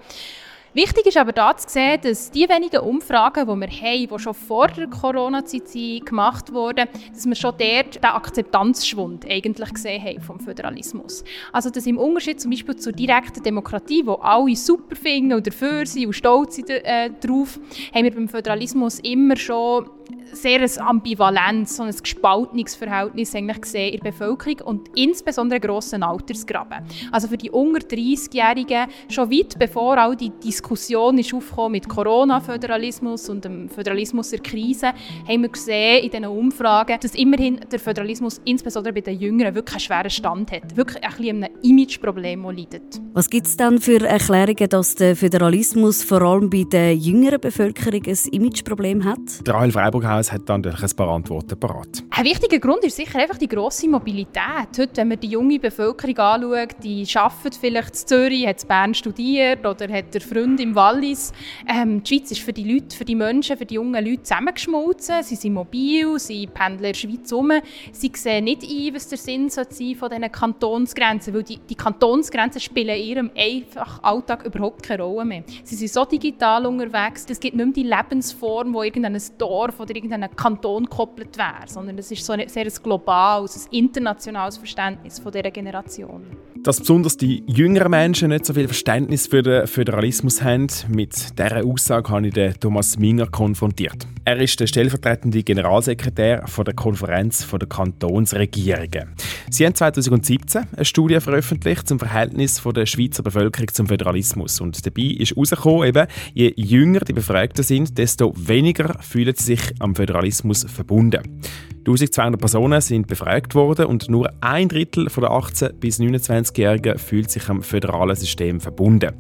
Wichtig 0.76 1.06
ist 1.06 1.16
aber 1.16 1.33
da 1.33 1.56
zu 1.56 1.71
sehen, 1.71 1.99
dass 2.02 2.30
die 2.30 2.47
wenigen 2.50 2.80
Umfragen, 2.80 3.49
die 3.49 3.61
wir 3.61 3.80
haben, 3.80 4.09
die 4.14 4.18
schon 4.23 4.35
vor 4.35 4.68
der 4.68 4.88
Corona-Zeit 4.88 6.04
gemacht 6.04 6.52
wurden, 6.52 6.87
dass 7.14 7.25
wir 7.25 7.35
schon 7.35 7.54
dort 7.56 7.95
den 7.95 8.04
Akzeptanzschwund 8.04 9.25
eigentlich 9.26 9.73
gesehen 9.73 10.04
haben 10.04 10.21
vom 10.21 10.38
Föderalismus. 10.38 11.25
Also 11.50 11.71
dass 11.71 11.87
im 11.87 11.97
Unterschied 11.97 12.42
zum 12.42 12.50
Beispiel 12.50 12.76
zur 12.76 12.92
direkten 12.92 13.42
Demokratie, 13.42 14.02
wo 14.04 14.16
alle 14.16 14.54
super 14.54 14.97
finden 14.97 15.33
und 15.33 15.47
dafür 15.47 15.87
sind 15.87 16.09
und 16.09 16.12
stolz 16.12 16.56
sind 16.56 16.68
äh, 16.68 17.09
darauf, 17.23 17.59
haben 17.95 18.04
wir 18.04 18.14
beim 18.14 18.28
Föderalismus 18.28 18.99
immer 18.99 19.38
schon 19.38 19.88
sehr 20.32 20.60
ein 20.60 20.70
Ambivalenz, 20.78 21.76
so 21.76 21.82
ein 21.82 21.94
gespaltenes 21.94 22.75
Verhältnis 22.75 23.34
eigentlich 23.34 23.60
gesehen 23.60 23.94
in 23.94 24.00
der 24.00 24.10
Bevölkerung 24.10 24.60
und 24.64 24.88
insbesondere 24.94 25.60
einen 25.60 25.68
grossen 25.68 26.02
Altersgraben. 26.02 26.84
Also 27.10 27.28
für 27.28 27.36
die 27.36 27.50
unter 27.50 27.80
30-Jährigen, 27.86 28.86
schon 29.08 29.30
weit 29.30 29.58
bevor 29.58 29.98
all 29.98 30.16
die 30.16 30.30
Diskussion 30.30 31.18
ist 31.18 31.32
aufgekommen 31.32 31.72
mit 31.72 31.88
Corona-Föderalismus 31.88 33.28
und 33.28 33.44
dem 33.44 33.68
Föderalismus 33.68 34.30
der 34.30 34.40
Krise, 34.40 34.92
haben 35.26 35.42
wir 35.42 35.48
gesehen 35.48 36.04
in 36.04 36.10
diesen 36.10 36.26
Umfragen, 36.26 36.98
dass 37.00 37.14
immerhin 37.14 37.60
der 37.70 37.78
Föderalismus 37.78 38.40
insbesondere 38.44 38.92
bei 38.92 39.00
den 39.00 39.18
Jüngeren 39.18 39.54
wirklich 39.54 39.75
einen 39.75 39.80
schweren 39.80 40.10
Stand 40.10 40.52
hat, 40.52 40.76
wirklich 40.76 41.02
ein 41.02 41.10
bisschen 41.10 41.44
einem 41.44 41.54
Imageproblem 41.62 42.44
leidet. 42.44 43.00
Was 43.14 43.30
gibt 43.30 43.46
es 43.46 43.56
dann 43.56 43.80
für 43.80 44.04
Erklärungen, 44.06 44.68
dass 44.68 44.94
der 44.94 45.16
Föderalismus 45.16 46.02
vor 46.02 46.22
allem 46.22 46.50
bei 46.50 46.64
der 46.64 46.94
jüngeren 46.94 47.40
Bevölkerung 47.40 48.02
ein 48.06 48.18
Imageproblem 48.30 49.04
hat? 49.04 49.18
Rahel 49.46 49.72
Freiburghaus 49.96 50.30
hat 50.30 50.48
dann 50.48 50.64
ein 50.64 50.96
paar 50.96 51.08
Antworten 51.08 51.58
parat. 51.58 52.04
Ein 52.10 52.24
wichtiger 52.24 52.58
Grund 52.58 52.84
ist 52.84 52.96
sicher 52.96 53.18
einfach 53.18 53.38
die 53.38 53.48
grosse 53.48 53.88
Mobilität. 53.88 54.68
Heute, 54.78 54.96
wenn 54.96 55.08
man 55.08 55.20
die 55.20 55.28
junge 55.28 55.58
Bevölkerung 55.58 56.18
anschaut, 56.18 56.76
die 56.82 57.06
arbeitet 57.14 57.54
vielleicht 57.54 57.88
in 57.88 58.06
Zürich, 58.06 58.46
hat 58.46 58.62
in 58.62 58.68
Bern 58.68 58.94
studiert 58.94 59.64
oder 59.64 59.90
hat 59.90 60.12
der 60.12 60.20
Freund 60.20 60.60
im 60.60 60.74
Wallis. 60.74 61.32
Ähm, 61.66 62.02
die 62.02 62.14
Schweiz 62.14 62.30
ist 62.30 62.40
für 62.40 62.52
die 62.52 62.70
Leute, 62.70 62.94
für 62.94 63.06
die 63.06 63.14
Menschen, 63.14 63.56
für 63.56 63.64
die 63.64 63.74
jungen 63.74 64.04
Leute 64.04 64.22
zusammengeschmolzen. 64.22 65.22
Sie 65.22 65.34
sind 65.34 65.54
mobil, 65.54 66.18
sie 66.18 66.46
pendeln 66.46 66.84
in 66.84 66.92
der 66.92 66.94
Schweiz 66.94 67.30
herum. 67.30 67.52
Sie 67.92 68.12
sehen 68.14 68.44
nicht 68.44 68.64
ein, 68.64 68.94
was 68.94 69.08
der 69.08 69.18
Sinn 69.18 69.48
sein 69.48 69.66
von 69.98 70.10
diesen 70.10 70.30
Kantonsgrenzen, 70.30 71.32
weil 71.32 71.42
die, 71.42 71.58
die 71.58 71.74
Kantonsgrenzen 71.74 72.60
spielen 72.60 72.96
in 72.96 73.02
ihrem 73.02 73.30
einfach 73.34 74.02
Alltag 74.02 74.44
überhaupt 74.44 74.82
keine 74.82 75.02
Rolle 75.02 75.24
mehr. 75.24 75.44
Sie 75.64 75.74
sind 75.74 75.90
so 75.90 76.04
digital 76.04 76.66
unterwegs, 76.66 77.24
es 77.28 77.40
gibt 77.40 77.56
nicht 77.56 77.64
mehr 77.64 77.74
die 77.74 77.82
Lebensform, 77.82 78.74
wo 78.74 78.82
irgendein 78.82 79.20
Dorf 79.38 79.80
oder 79.87 79.97
irgendein 79.97 80.28
Kanton 80.37 80.85
gekoppelt 80.85 81.38
wäre, 81.38 81.66
sondern 81.66 81.97
es 81.99 82.11
ist 82.11 82.25
so 82.25 82.33
ein 82.33 82.49
sehr 82.49 82.66
globales, 82.83 83.66
ein 83.66 83.78
internationales 83.78 84.57
Verständnis 84.57 85.19
von 85.19 85.33
dieser 85.33 85.50
Generation. 85.50 86.23
Dass 86.62 86.81
besonders 86.81 87.16
die 87.16 87.45
jüngeren 87.47 87.90
Menschen 87.90 88.31
nicht 88.31 88.45
so 88.45 88.52
viel 88.52 88.66
Verständnis 88.66 89.28
für 89.28 89.43
den 89.43 89.66
Föderalismus 89.69 90.43
haben, 90.43 90.66
mit 90.88 91.38
dieser 91.38 91.64
Aussage 91.64 92.11
habe 92.11 92.26
ich 92.26 92.35
den 92.35 92.55
Thomas 92.59 92.99
Minger 92.99 93.26
konfrontiert. 93.26 94.07
Er 94.25 94.38
ist 94.38 94.59
der 94.59 94.66
stellvertretende 94.66 95.45
Generalsekretär 95.45 96.45
der 96.45 96.75
Konferenz 96.75 97.47
der 97.49 97.69
Kantonsregierungen. 97.69 99.14
Sie 99.49 99.64
haben 99.64 99.76
2017 99.76 100.64
eine 100.75 100.85
Studie 100.85 101.21
veröffentlicht 101.21 101.87
zum 101.87 102.00
Verhältnis 102.00 102.61
der 102.61 102.87
Schweizer 102.87 103.23
Bevölkerung 103.23 103.73
zum 103.73 103.87
Föderalismus. 103.87 104.61
Und 104.61 104.85
dabei 104.85 105.02
ist 105.02 105.31
herausgekommen, 105.31 105.87
eben, 105.87 106.09
je 106.35 106.52
jünger 106.57 107.00
die 107.00 107.12
Befragten 107.12 107.62
sind, 107.62 107.97
desto 107.97 108.33
weniger 108.37 109.00
fühlen 109.00 109.35
sie 109.37 109.55
sich 109.55 109.75
am 109.78 109.95
Föderalismus 109.95 110.64
verbunden. 110.64 111.40
1200 111.87 112.40
Personen 112.40 112.80
sind 112.80 113.06
befragt 113.06 113.54
worden 113.54 113.87
und 113.87 114.09
nur 114.09 114.33
ein 114.40 114.68
Drittel 114.68 115.04
der 115.04 115.30
18- 115.30 115.75
bis 115.75 116.00
29-Jährigen 116.00 116.99
fühlt 116.99 117.30
sich 117.30 117.49
am 117.49 117.62
föderalen 117.62 118.16
System 118.16 118.61
verbunden. 118.61 119.14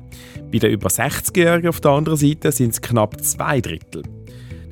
Bei 0.50 0.58
den 0.58 0.72
über 0.72 0.88
60-Jährigen 0.88 1.68
auf 1.68 1.80
der 1.80 1.92
anderen 1.92 2.18
Seite 2.18 2.50
sind 2.50 2.70
es 2.70 2.80
knapp 2.80 3.20
zwei 3.22 3.60
Drittel. 3.60 4.02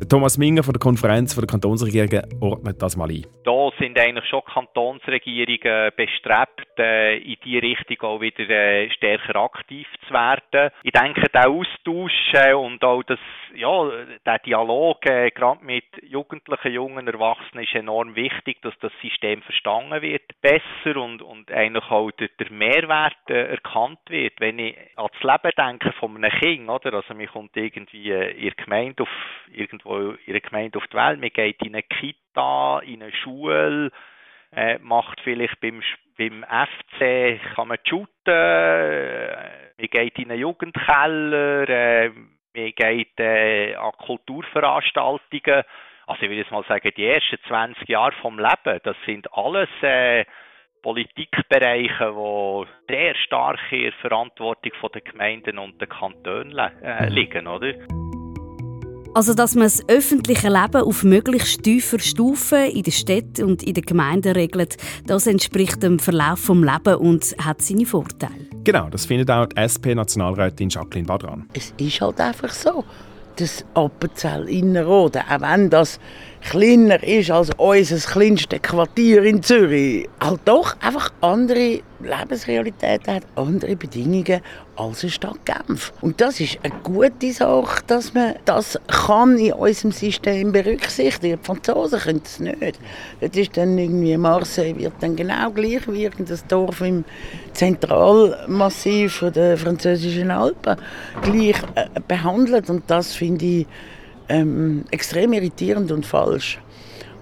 Thomas 0.09 0.39
Minger 0.39 0.63
von 0.63 0.75
der 0.75 0.81
Konferenz 0.81 1.35
der 1.35 1.47
Kantonsregierungen 1.47 2.23
ordnet 2.41 2.83
das 2.83 2.97
mal 2.97 3.11
ein. 3.11 3.25
Da 3.45 3.64
sind 3.95 3.99
eigentlich 3.99 4.29
schon 4.29 4.45
Kantonsregierungen 4.45 5.93
bestrebt, 5.97 6.79
äh, 6.79 7.19
in 7.19 7.37
die 7.45 7.59
Richtung 7.59 8.09
auch 8.09 8.21
wieder 8.21 8.49
äh, 8.49 8.91
stärker 8.91 9.37
aktiv 9.37 9.87
zu 10.07 10.15
werden. 10.15 10.71
Ich 10.83 10.93
denke, 10.93 11.29
der 11.33 11.49
Austausch 11.49 12.33
äh, 12.33 12.53
und 12.53 12.83
auch 12.85 13.03
das, 13.05 13.19
ja, 13.55 13.91
der 14.27 14.39
Dialog 14.41 15.01
gerade 15.03 15.65
mit 15.65 15.85
Jugendlichen, 16.03 16.73
jungen 16.73 17.07
Erwachsenen 17.07 17.65
ist 17.65 17.75
enorm 17.75 18.17
wichtig, 18.17 18.61
dass 18.63 18.75
das 18.81 18.93
System 19.01 19.43
verstanden 19.43 20.03
wird 20.03 20.23
besser 20.41 21.01
und, 21.01 21.23
und 21.23 21.51
eigentlich 21.51 21.91
auch 21.91 22.11
der, 22.13 22.29
der 22.39 22.51
Mehrwert 22.51 23.15
erkannt 23.29 24.01
wird. 24.09 24.41
Wenn 24.41 24.59
ich 24.59 24.77
an 24.97 25.09
das 25.13 25.23
Leben 25.23 25.55
denke 25.57 25.93
von 25.93 26.17
einem 26.17 26.31
Kind, 26.41 26.69
oder? 26.69 26.95
Also 26.95 27.15
man 27.15 27.27
kommt 27.27 27.57
irgendwie 27.57 28.11
in 28.11 28.45
der 28.45 28.65
Gemeinde 28.65 29.03
auf 29.05 29.09
irgendwo 29.53 30.15
in 30.27 30.41
Gemeinde 30.41 30.79
auf 30.79 30.87
die 30.89 30.97
Welt. 30.97 31.21
Man 31.21 31.31
geht 31.31 31.63
in 31.63 31.75
eine 31.75 31.83
Kita, 31.83 32.19
in 32.37 33.03
eine 33.03 33.13
Schule, 33.13 33.91
äh, 34.55 34.79
macht 34.79 35.21
vielleicht 35.23 35.61
beim, 35.61 35.83
beim 36.17 36.45
FC 36.45 37.41
kann 37.55 37.69
man 37.69 37.79
shooten, 37.85 38.09
äh, 38.27 39.37
man 39.79 39.87
geht 39.91 40.19
in 40.19 40.31
einen 40.31 40.41
Jugendkeller, 40.41 41.69
äh, 41.69 42.09
man 42.09 42.73
geht 42.77 43.19
äh, 43.19 43.75
an 43.75 43.93
Kulturveranstaltungen. 43.93 45.65
Also 46.07 46.23
ich 46.23 46.29
würde 46.29 46.37
jetzt 46.37 46.51
mal 46.51 46.65
sagen, 46.65 46.91
die 46.97 47.07
ersten 47.07 47.39
20 47.49 47.89
Jahre 47.89 48.13
vom 48.21 48.39
Leben, 48.39 48.81
das 48.85 48.97
sind 49.07 49.27
alles 49.33 49.69
äh, 49.83 50.25
Politikbereiche, 50.83 52.13
die 52.13 52.93
sehr 52.93 53.15
stark 53.15 53.59
in 53.73 53.85
der 53.85 53.93
Verantwortung 53.95 54.73
der 54.93 55.01
Gemeinden 55.01 55.59
und 55.59 55.81
der 55.81 55.89
Kantone 55.89 56.73
äh, 56.83 57.09
liegen, 57.09 57.47
oder? 57.47 57.73
Also, 59.17 59.33
dass 59.33 59.55
man 59.55 59.65
das 59.65 59.89
öffentliche 59.89 60.49
Leben 60.49 60.83
auf 60.83 61.05
möglichst 61.05 61.63
tiefer 61.63 62.01
Stufe 62.01 62.57
in 62.57 62.83
der 62.83 62.91
Stadt 62.91 63.39
und 63.39 63.63
in 63.63 63.75
den 63.75 63.85
Gemeinden 63.85 64.33
regelt, 64.33 64.77
das 65.07 65.29
entspricht 65.29 65.81
dem 65.85 66.01
Verlauf 66.01 66.47
des 66.47 66.57
Lebens 66.57 66.97
und 66.97 67.37
hat 67.39 67.63
seine 67.63 67.87
Vorteile. 67.87 68.49
Genau, 68.65 68.89
das 68.91 69.07
findet 69.07 69.31
auch 69.31 69.47
die 69.47 69.57
SP-Nationalrätin 69.57 70.69
Jacqueline 70.69 71.07
Badran. 71.07 71.49
Es 71.53 71.73
ist 71.79 72.01
halt 72.01 72.21
einfach 72.21 72.53
so, 72.53 72.83
dass 73.37 73.65
Appenzell 73.75 74.49
Innerrhoden, 74.49 75.23
auch 75.31 75.41
wenn 75.41 75.71
das 75.71 76.01
kleiner 76.45 77.03
ist 77.03 77.31
als 77.31 77.51
unser 77.57 77.97
kleinstes 77.97 78.63
Quartier 78.63 79.23
in 79.23 79.43
Zürich, 79.43 80.09
halt 80.21 80.41
doch 80.45 80.77
einfach 80.81 81.11
andere 81.21 81.81
Lebensrealitäten 82.01 83.15
hat, 83.15 83.23
andere 83.35 83.77
Bedingungen 83.77 84.41
als 84.77 85.03
eine 85.03 85.11
Stadt 85.11 85.39
Genf. 85.47 85.93
Und 86.03 86.21
das 86.21 86.41
ist 86.41 86.59
eine 86.63 86.75
gute 86.83 87.33
Sache, 87.33 87.83
dass 87.87 88.13
man 88.13 88.35
das 88.45 88.79
kann 88.89 89.39
in 89.39 89.55
unserem 89.55 89.93
System 89.93 90.53
berücksichtigen. 90.53 91.39
Die 91.41 91.47
Franzosen 91.47 92.01
können 92.01 92.23
es 92.25 92.41
nicht. 92.41 92.79
Das 93.21 93.31
ist 93.31 93.57
dann 93.57 93.79
irgendwie 93.79 94.17
Marseille 94.17 94.77
wird 94.77 94.95
dann 95.01 95.17
genau 95.17 95.51
gleich 95.51 95.89
wie 95.89 96.11
das 96.25 96.47
Dorf 96.47 96.83
im 96.83 97.05
Zentralmassiv 97.55 99.25
der 99.35 99.57
französischen 99.57 100.31
Alpen 100.31 100.77
gleich 101.23 101.57
äh, 101.75 101.89
behandelt. 102.07 102.69
Und 102.69 102.83
das 102.89 103.15
finde 103.15 103.45
ich 103.45 103.67
ähm, 104.29 104.85
extrem 104.91 105.33
irritierend 105.33 105.93
und 105.93 106.07
falsch. 106.07 106.59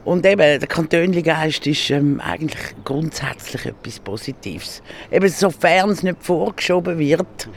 Und 0.05 0.27
eben, 0.27 0.39
der 0.39 0.67
Kantönligeist 0.67 1.67
ist 1.67 1.91
ähm, 1.91 2.21
eigentlich 2.21 2.75
grundsätzlich 2.85 3.67
etwas 3.67 4.01
Positives. 4.01 4.83
Eben, 5.13 5.29
sofern 5.29 5.91
es 5.91 6.03
nicht 6.03 6.17
vorgeschoben 6.21 6.99
wird, 6.99 7.49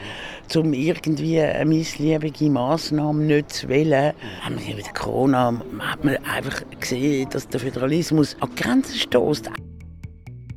um 0.54 0.72
irgendwie 0.72 1.40
eine 1.40 1.64
missliebige 1.64 2.48
Massnahme 2.48 3.24
nicht 3.24 3.50
zu 3.50 3.68
wählen. 3.68 4.12
Haben 4.42 4.58
wir 4.64 4.76
mit 4.76 4.94
Corona 4.94 5.60
hat 5.80 6.04
man 6.04 6.16
einfach 6.24 6.62
gesehen, 6.78 7.28
dass 7.30 7.48
der 7.48 7.58
Föderalismus 7.58 8.36
an 8.38 8.50
Grenzen 8.54 8.94
stößt. 8.94 9.50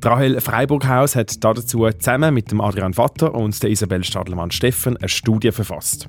Rahel 0.06 0.40
Freiburghaus 0.40 1.16
hat 1.16 1.44
dazu 1.44 1.90
zusammen 1.90 2.34
mit 2.34 2.52
dem 2.52 2.62
Adrian 2.62 2.94
Vatter 2.94 3.34
und 3.34 3.62
der 3.62 3.72
Isabel 3.72 4.04
Stadelmann-Steffen 4.04 4.96
eine 4.96 5.10
Studie 5.10 5.52
verfasst. 5.52 6.08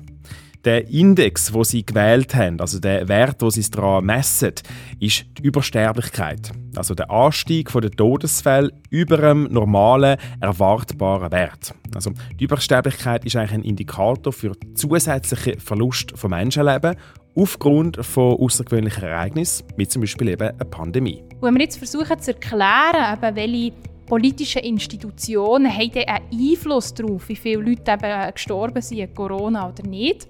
Der 0.63 0.87
Index, 0.89 1.53
wo 1.53 1.63
sie 1.63 1.83
gewählt 1.83 2.35
haben, 2.35 2.59
also 2.59 2.79
der 2.79 3.07
Wert, 3.07 3.41
wo 3.41 3.49
sie 3.49 3.61
es 3.61 3.71
daran 3.71 4.05
messen, 4.05 4.53
ist 4.99 5.25
die 5.39 5.43
Übersterblichkeit. 5.43 6.51
Also 6.75 6.93
der 6.93 7.09
Anstieg 7.09 7.71
der 7.71 7.89
Todesfälle 7.89 8.71
über 8.91 9.17
dem 9.17 9.45
normalen, 9.45 10.17
erwartbaren 10.39 11.31
Wert. 11.31 11.73
Also 11.95 12.11
die 12.39 12.43
Übersterblichkeit 12.43 13.25
ist 13.25 13.35
eigentlich 13.35 13.53
ein 13.53 13.63
Indikator 13.63 14.31
für 14.31 14.51
zusätzliche 14.75 15.59
Verlust 15.59 16.13
von 16.15 16.29
Menschenleben 16.29 16.95
aufgrund 17.35 18.05
von 18.05 18.37
außergewöhnlichen 18.37 19.03
Ereignissen, 19.03 19.65
wie 19.77 19.87
zum 19.87 20.01
Beispiel 20.01 20.29
eben 20.29 20.49
eine 20.49 20.65
Pandemie. 20.65 21.23
wenn 21.41 21.55
wir 21.55 21.61
jetzt 21.61 21.77
versuchen 21.77 22.19
zu 22.19 22.33
erklären, 22.33 23.17
welche 23.33 23.73
politischen 24.11 24.63
Institutionen 24.63 25.71
haben 25.71 25.89
einen 26.05 26.51
Einfluss 26.51 26.93
darauf, 26.93 27.29
wie 27.29 27.35
viele 27.37 27.61
Leute 27.61 27.93
eben 27.93 28.33
gestorben 28.33 28.81
sind, 28.81 29.15
Corona 29.15 29.69
oder 29.69 29.87
nicht. 29.87 30.27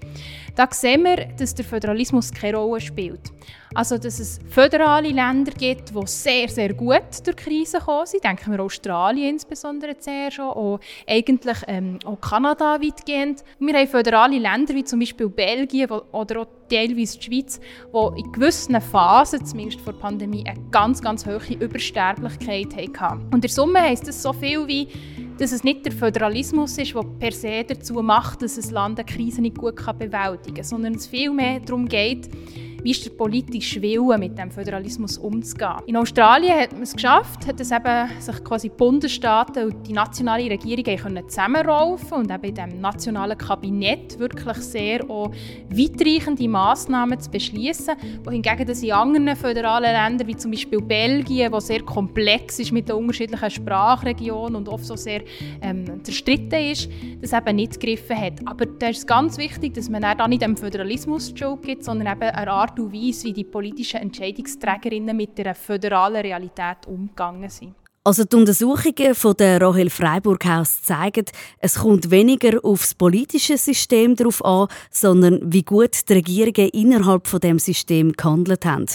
Da 0.54 0.68
sehen 0.70 1.02
wir, 1.02 1.26
dass 1.36 1.52
der 1.52 1.64
Föderalismus 1.64 2.30
keine 2.30 2.58
Rolle 2.58 2.80
spielt. 2.80 3.32
Also, 3.74 3.96
dass 3.98 4.20
es 4.20 4.38
föderale 4.50 5.08
Länder 5.08 5.52
gibt, 5.52 5.90
die 5.90 6.06
sehr, 6.06 6.48
sehr 6.48 6.74
gut 6.74 7.02
durch 7.24 7.36
die 7.36 7.44
Krise 7.44 7.78
gekommen 7.78 8.06
sind. 8.06 8.24
Denken 8.24 8.52
wir 8.52 8.60
Australien 8.60 9.30
insbesondere 9.30 9.96
sehr 9.98 10.30
schon, 10.30 10.50
auch 10.50 10.80
eigentlich 11.06 11.58
ähm, 11.66 11.98
auch 12.04 12.20
Kanada 12.20 12.80
weitgehend. 12.80 13.44
Wir 13.58 13.74
haben 13.74 13.88
föderale 13.88 14.38
Länder 14.38 14.74
wie 14.74 14.84
zum 14.84 15.00
Beispiel 15.00 15.28
Belgien 15.28 15.90
oder 15.90 16.42
auch 16.42 16.46
teilweise 16.68 17.18
die 17.18 17.24
Schweiz, 17.24 17.60
die 17.60 18.20
in 18.20 18.32
gewissen 18.32 18.80
Phasen, 18.80 19.44
zumindest 19.44 19.80
vor 19.80 19.92
der 19.92 20.00
Pandemie, 20.00 20.44
eine 20.46 20.60
ganz, 20.70 21.00
ganz 21.00 21.26
hohe 21.26 21.40
Übersterblichkeit 21.58 23.00
hatten. 23.00 23.28
Und 23.32 23.44
in 23.44 23.50
Summe 23.50 23.80
heisst 23.80 24.08
das 24.08 24.22
so 24.22 24.32
viel 24.32 24.66
wie, 24.66 24.88
dass 25.42 25.50
es 25.50 25.64
nicht 25.64 25.84
der 25.84 25.90
Föderalismus 25.92 26.78
ist, 26.78 26.94
der 26.94 27.02
per 27.02 27.32
se 27.32 27.64
dazu 27.64 27.94
macht, 27.94 28.42
dass 28.42 28.56
ein 28.56 28.72
Land 28.72 29.00
eine 29.00 29.06
Krise 29.06 29.42
nicht 29.42 29.58
gut 29.58 29.74
bewältigen 29.74 30.54
kann, 30.54 30.64
sondern 30.64 30.94
es 30.94 31.08
vielmehr 31.08 31.58
darum 31.58 31.88
geht, 31.88 32.28
wie 32.82 32.90
ist 32.90 33.04
der 33.04 33.10
politische 33.10 33.80
Wille, 33.80 34.18
mit 34.18 34.36
dem 34.36 34.50
Föderalismus 34.50 35.16
umzugehen. 35.18 35.76
In 35.86 35.96
Australien 35.96 36.58
hat 36.58 36.72
man 36.72 36.82
es 36.82 36.92
geschafft, 36.92 37.46
hat 37.46 37.60
es 37.60 37.70
eben 37.70 38.08
sich 38.20 38.42
quasi 38.42 38.68
die 38.68 38.76
Bundesstaaten 38.76 39.66
und 39.66 39.86
die 39.86 39.92
nationale 39.92 40.50
Regierung 40.50 40.96
können 40.96 41.28
zusammenraufen 41.28 42.18
und 42.18 42.30
eben 42.30 42.44
in 42.44 42.54
dem 42.54 42.80
nationalen 42.80 43.38
Kabinett 43.38 44.18
wirklich 44.18 44.56
sehr 44.58 45.08
auch 45.08 45.30
weitreichende 45.70 46.48
Massnahmen 46.48 47.20
zu 47.20 47.30
beschließen, 47.30 47.94
wohingegen 48.24 48.66
das 48.66 48.82
in 48.82 48.92
anderen 48.92 49.36
föderalen 49.36 49.92
Ländern 49.92 50.26
wie 50.26 50.36
zum 50.36 50.50
Beispiel 50.50 50.80
Belgien, 50.80 51.52
wo 51.52 51.60
sehr 51.60 51.82
komplex 51.82 52.58
ist 52.58 52.72
mit 52.72 52.88
den 52.88 52.96
unterschiedlichen 52.96 53.50
Sprachregionen 53.50 54.56
und 54.56 54.68
oft 54.68 54.84
so 54.84 54.96
sehr 54.96 55.22
ähm, 55.60 56.02
zerstritten 56.04 56.58
ist, 56.58 56.88
das 57.20 57.32
eben 57.32 57.56
nicht 57.56 57.80
gegriffen 57.80 58.16
hat. 58.18 58.34
Aber 58.46 58.66
da 58.66 58.88
ist 58.88 59.06
ganz 59.06 59.38
wichtig, 59.38 59.74
dass 59.74 59.88
man 59.88 60.02
dann 60.02 60.30
nicht 60.30 60.42
dem 60.42 60.56
Föderalismus-Joke 60.56 61.66
gibt, 61.66 61.84
sondern 61.84 62.16
eben 62.16 62.30
eine 62.30 62.50
Art 62.50 62.78
und 62.78 62.92
Weise, 62.92 63.28
wie 63.28 63.32
die 63.32 63.44
politischen 63.44 64.00
Entscheidungsträgerinnen 64.00 65.16
mit 65.16 65.38
der 65.38 65.54
föderalen 65.54 66.22
Realität 66.22 66.86
umgegangen 66.86 67.48
sind. 67.48 67.74
Also 68.04 68.24
die 68.24 68.34
Untersuchungen 68.34 69.14
von 69.14 69.36
der 69.36 69.60
Rahel 69.60 69.88
Freiburghaus 69.88 70.82
zeigen, 70.82 71.24
es 71.58 71.76
kommt 71.76 72.10
weniger 72.10 72.58
aufs 72.64 72.96
politische 72.96 73.56
System 73.56 74.16
darauf 74.16 74.44
an, 74.44 74.66
sondern 74.90 75.38
wie 75.44 75.62
gut 75.62 76.08
die 76.08 76.14
Regierungen 76.14 76.68
innerhalb 76.70 77.28
von 77.28 77.38
dem 77.38 77.60
System 77.60 78.10
gehandelt 78.10 78.66
haben. 78.66 78.86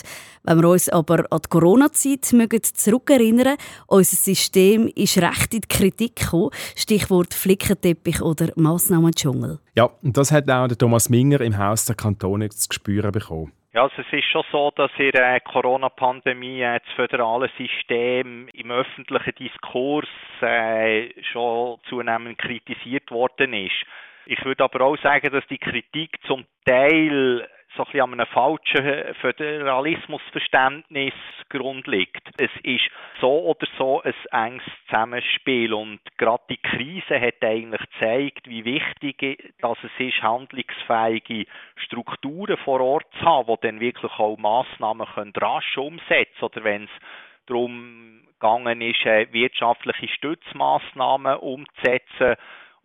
Wenn 0.44 0.62
wir 0.62 0.68
uns 0.68 0.90
aber 0.90 1.24
an 1.32 1.40
die 1.42 1.48
Corona-Zeit 1.48 2.26
zurückerinnern, 2.26 3.56
unser 3.88 4.18
System 4.18 4.92
ist 4.94 5.18
recht 5.20 5.54
in 5.54 5.62
die 5.62 5.68
Kritik 5.70 6.18
gekommen. 6.18 6.52
Stichwort 6.76 7.34
Flickenteppich 7.34 8.22
oder 8.22 8.52
Massnahmendschungel. 8.58 9.60
Ja, 9.78 9.90
und 10.04 10.18
das 10.18 10.34
hat 10.34 10.50
auch 10.50 10.68
der 10.68 10.78
Thomas 10.78 11.08
Minger 11.08 11.40
im 11.40 11.58
Haus 11.58 11.86
der 11.86 11.96
Kantone 11.96 12.50
zu 12.50 12.68
spüren 12.74 13.14
bekommen. 13.14 13.54
Ja, 13.78 13.84
also 13.84 14.02
es 14.02 14.12
ist 14.12 14.26
schon 14.32 14.44
so, 14.52 14.72
dass 14.76 14.90
in 14.98 15.12
der 15.12 15.40
Corona-Pandemie 15.40 16.64
äh, 16.64 16.80
das 16.80 16.94
föderale 16.96 17.48
System 17.60 18.48
im 18.52 18.72
öffentlichen 18.72 19.36
Diskurs 19.36 20.08
äh, 20.42 21.10
schon 21.32 21.78
zunehmend 21.88 22.40
kritisiert 22.40 23.12
worden 23.12 23.54
ist. 23.54 23.76
Ich 24.26 24.44
würde 24.44 24.64
aber 24.64 24.82
auch 24.82 24.98
sagen, 24.98 25.32
dass 25.32 25.46
die 25.46 25.60
Kritik 25.60 26.18
zum 26.26 26.46
Teil 26.66 27.48
so 27.78 27.84
ein 27.84 27.92
bisschen 27.92 28.02
an 28.02 28.14
einem 28.14 28.28
falschen 28.28 29.16
Föderalismusverständnis 29.22 31.14
Grund 31.50 31.88
liegt. 31.88 32.28
Es 32.38 32.52
ist 32.64 32.90
so 33.22 33.46
oder 33.46 33.68
so 33.78 34.02
ein 34.02 34.14
enges 34.32 34.66
Zusammenspiel 34.88 35.74
und 35.74 36.00
gerade 36.18 36.44
die 36.50 36.58
Krise 36.58 37.22
hat 37.22 37.42
eigentlich 37.42 37.82
gezeigt, 37.92 38.50
wie 38.50 38.66
wichtig 38.66 39.54
dass 39.62 39.78
es 39.84 39.92
ist, 40.00 40.22
handlungsfähige 40.22 41.46
Strukturen 41.78 42.58
vor 42.58 42.82
Ort 42.82 43.06
zu 43.20 43.26
haben, 43.26 43.48
die 43.48 43.68
dann 43.68 43.80
wirklich 43.80 44.12
auch 44.14 44.38
Massnahmen 44.38 45.08
können 45.14 45.34
rasch 45.38 45.78
umsetzen 45.78 46.44
oder 46.44 46.64
wenn 46.64 46.84
es 46.86 46.90
darum 47.46 48.22
gegangen 48.40 48.82
ist, 48.82 49.06
äh, 49.06 49.32
wirtschaftliche 49.32 50.08
Stützmaßnahmen 50.10 51.38
umzusetzen, 51.38 52.36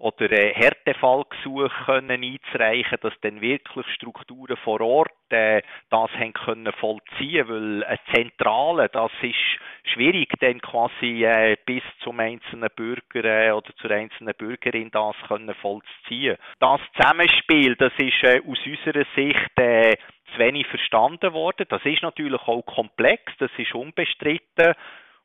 oder 0.02 0.32
äh, 0.32 0.52
Härtefallgesuche 0.52 2.02
einzureichen, 2.09 2.99
dass 3.02 3.12
dann 3.21 3.40
wirklich 3.40 3.87
Strukturen 3.94 4.56
vor 4.56 4.80
Ort 4.80 5.12
äh, 5.28 5.62
das 5.90 6.11
haben 6.11 6.32
können 6.32 6.73
vollziehen, 6.73 7.49
weil 7.49 7.85
eine 7.85 8.00
Zentrale, 8.12 8.88
das 8.88 9.12
ist 9.23 9.92
schwierig, 9.92 10.28
dann 10.40 10.61
quasi 10.61 11.25
äh, 11.25 11.56
bis 11.64 11.85
zum 12.02 12.18
einzelnen 12.18 12.68
Bürger 12.75 13.25
äh, 13.25 13.52
oder 13.52 13.73
zur 13.76 13.92
einzelnen 13.92 14.35
Bürgerin 14.37 14.90
das 14.90 15.14
können 15.28 15.54
vollziehen. 15.54 16.37
Das 16.59 16.80
Zusammenspiel, 16.97 17.76
das 17.76 17.92
ist 17.99 18.25
äh, 18.25 18.41
aus 18.41 18.58
unserer 18.67 19.06
Sicht 19.15 19.60
äh, 19.60 19.97
zu 20.32 20.38
wenig 20.38 20.67
verstanden 20.67 21.32
worden. 21.32 21.67
Das 21.69 21.84
ist 21.84 22.02
natürlich 22.02 22.43
auch 22.43 22.62
komplex, 22.62 23.32
das 23.38 23.52
ist 23.56 23.73
unbestritten. 23.73 24.75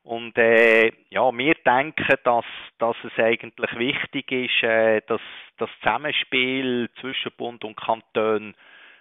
Und 0.08 0.38
äh, 0.38 0.90
ja, 1.10 1.30
wir 1.36 1.54
denken, 1.66 2.14
dass, 2.24 2.44
dass 2.78 2.96
es 3.04 3.22
eigentlich 3.22 3.78
wichtig 3.78 4.32
ist, 4.32 4.62
äh, 4.62 5.02
dass 5.06 5.20
das 5.58 5.68
Zusammenspiel 5.82 6.88
zwischen 6.98 7.30
Bund 7.36 7.62
und 7.62 7.76
Kanton 7.76 8.54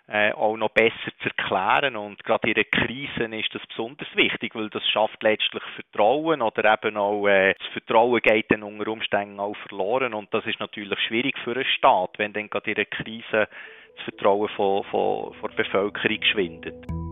äh, 0.09 0.33
auch 0.33 0.57
noch 0.57 0.71
besser 0.71 1.11
zu 1.21 1.29
erklären. 1.29 1.95
Und 1.95 2.21
gerade 2.25 2.49
in 2.51 2.57
einer 2.57 2.65
Krise 2.65 3.23
ist 3.33 3.55
das 3.55 3.65
besonders 3.67 4.13
wichtig, 4.15 4.53
weil 4.53 4.69
das 4.69 4.85
schafft 4.89 5.23
letztlich 5.23 5.63
Vertrauen 5.75 6.41
oder 6.41 6.73
eben 6.73 6.97
auch 6.97 7.25
äh, 7.25 7.53
das 7.57 7.67
Vertrauen 7.69 8.21
geht 8.21 8.51
dann 8.51 8.63
unter 8.63 8.91
Umständen 8.91 9.39
auch 9.39 9.55
verloren. 9.69 10.13
Und 10.13 10.33
das 10.33 10.45
ist 10.45 10.59
natürlich 10.59 10.99
schwierig 11.07 11.37
für 11.45 11.53
einen 11.53 11.63
Staat, 11.63 12.19
wenn 12.19 12.33
dann 12.33 12.49
gerade 12.49 12.71
in 12.71 12.75
einer 12.75 12.85
Krise 12.85 13.47
das 13.95 14.03
Vertrauen 14.03 14.49
von, 14.57 14.83
von, 14.83 15.33
von 15.35 15.51
der 15.51 15.63
Bevölkerung 15.63 16.21
schwindet. 16.23 17.06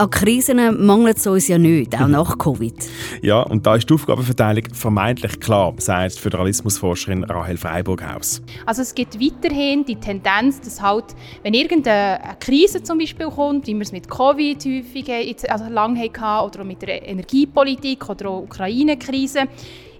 An 0.00 0.08
Krisen 0.08 0.86
mangelt 0.86 1.18
es 1.18 1.26
uns 1.26 1.46
ja 1.48 1.58
nicht, 1.58 1.94
auch 1.94 2.06
nach 2.06 2.38
Covid. 2.38 2.72
Ja, 3.22 3.42
und 3.42 3.66
da 3.66 3.74
ist 3.74 3.90
die 3.90 3.92
Aufgabenverteilung 3.92 4.64
vermeintlich 4.72 5.40
klar, 5.40 5.74
sagt 5.76 6.16
die 6.16 6.20
Föderalismusforscherin 6.20 7.24
Rahel 7.24 7.58
Freiburghaus. 7.58 8.40
Also 8.64 8.80
es 8.80 8.94
gibt 8.94 9.20
weiterhin 9.20 9.84
die 9.84 9.96
Tendenz, 9.96 10.58
dass 10.62 10.80
halt, 10.80 11.04
wenn 11.42 11.52
irgendeine 11.52 12.36
Krise 12.40 12.82
zum 12.82 12.96
Beispiel 12.96 13.26
kommt, 13.26 13.66
wie 13.66 13.74
wir 13.74 13.82
es 13.82 13.92
mit 13.92 14.08
Covid 14.08 14.64
häufig 14.64 15.50
also 15.50 15.66
lange 15.68 16.00
hatten, 16.00 16.46
oder 16.46 16.60
auch 16.60 16.64
mit 16.64 16.80
der 16.80 17.06
Energiepolitik 17.06 18.08
oder 18.08 18.30
auch 18.30 18.44
Ukraine-Krise, 18.44 19.40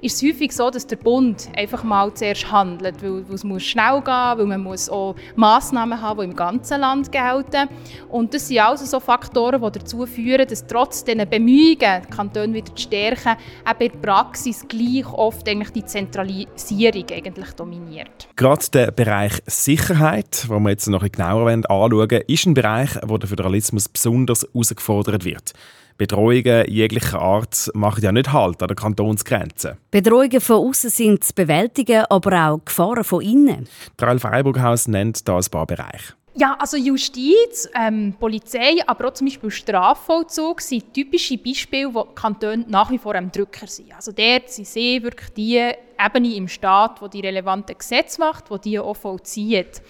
ist 0.02 0.22
es 0.22 0.28
häufig 0.28 0.52
so, 0.52 0.70
dass 0.70 0.86
der 0.86 0.96
Bund 0.96 1.48
einfach 1.56 1.84
mal 1.84 2.12
zuerst 2.14 2.50
handelt, 2.50 3.02
weil, 3.02 3.28
weil 3.28 3.34
es 3.34 3.44
muss 3.44 3.62
schnell 3.62 4.00
gehen, 4.00 4.38
weil 4.38 4.46
man 4.46 4.62
muss 4.62 4.88
auch 4.88 5.14
Massnahmen 5.36 6.00
haben, 6.00 6.20
die 6.20 6.24
im 6.26 6.36
ganzen 6.36 6.80
Land 6.80 7.12
gelten. 7.12 7.68
Und 8.08 8.32
das 8.34 8.48
sind 8.48 8.60
also 8.60 8.84
so 8.84 9.00
Faktoren, 9.00 9.62
die 9.62 9.78
dazu 9.78 10.06
führen, 10.06 10.46
dass 10.46 10.66
trotz 10.66 11.04
dieser 11.04 11.26
Bemühungen, 11.26 12.02
die 12.02 12.10
Kantone 12.10 12.54
wieder 12.54 12.74
zu 12.74 12.82
stärken, 12.82 13.36
eben 13.68 13.80
in 13.80 13.92
der 13.92 13.98
Praxis 13.98 14.66
gleich 14.68 15.06
oft 15.12 15.48
eigentlich 15.48 15.70
die 15.70 15.84
Zentralisierung 15.84 17.06
eigentlich 17.10 17.50
dominiert. 17.52 18.28
Gerade 18.36 18.64
der 18.72 18.90
Bereich 18.90 19.42
Sicherheit, 19.46 20.48
den 20.48 20.62
wir 20.62 20.70
jetzt 20.70 20.86
noch 20.88 21.06
genauer 21.08 21.48
anschauen 21.48 21.92
wollen, 21.92 22.22
ist 22.26 22.46
ein 22.46 22.54
Bereich, 22.54 22.90
wo 23.06 23.18
der 23.18 23.28
Föderalismus 23.28 23.88
besonders 23.88 24.46
herausgefordert 24.52 25.24
wird. 25.24 25.52
Bedrohungen 26.00 26.64
jeglicher 26.66 27.20
Art 27.20 27.70
machen 27.74 28.02
ja 28.02 28.10
nicht 28.10 28.32
Halt 28.32 28.62
an 28.62 28.68
der 28.68 28.74
Kantonsgrenze. 28.74 29.76
Bedrohungen 29.90 30.40
von 30.40 30.66
außen 30.66 30.88
sind 30.88 31.22
zu 31.22 31.34
bewältigen, 31.34 32.06
aber 32.08 32.48
auch 32.48 32.64
Gefahren 32.64 33.04
von 33.04 33.20
innen. 33.20 33.68
Trail 33.98 34.18
Freiburghaus 34.18 34.88
nennt 34.88 35.28
da 35.28 35.36
ein 35.36 35.44
paar 35.50 35.66
Bereiche. 35.66 36.14
Ja, 36.32 36.56
also 36.58 36.78
Justiz, 36.78 37.68
ähm, 37.78 38.14
Polizei, 38.18 38.76
aber 38.86 39.08
auch 39.08 39.12
zum 39.12 39.26
Beispiel 39.26 39.50
Strafvollzug 39.50 40.62
sind 40.62 40.94
typische 40.94 41.36
Beispiele, 41.36 41.92
wo 41.92 42.04
die 42.04 42.14
Kantone 42.14 42.64
nach 42.66 42.90
wie 42.90 42.96
vor 42.96 43.14
am 43.14 43.30
Drücker 43.30 43.66
sind. 43.66 43.94
Also 43.94 44.12
dort 44.12 44.48
sind 44.48 44.68
sie 44.68 45.02
wirklich 45.02 45.28
die 45.34 45.70
Ebene 46.02 46.34
im 46.34 46.48
Staat, 46.48 47.02
die 47.02 47.10
die 47.10 47.26
relevanten 47.26 47.76
Gesetze 47.76 48.20
macht, 48.20 48.44
die 48.50 48.70
die 48.70 48.78
auch 48.78 48.96
vollzieht. 48.96 49.82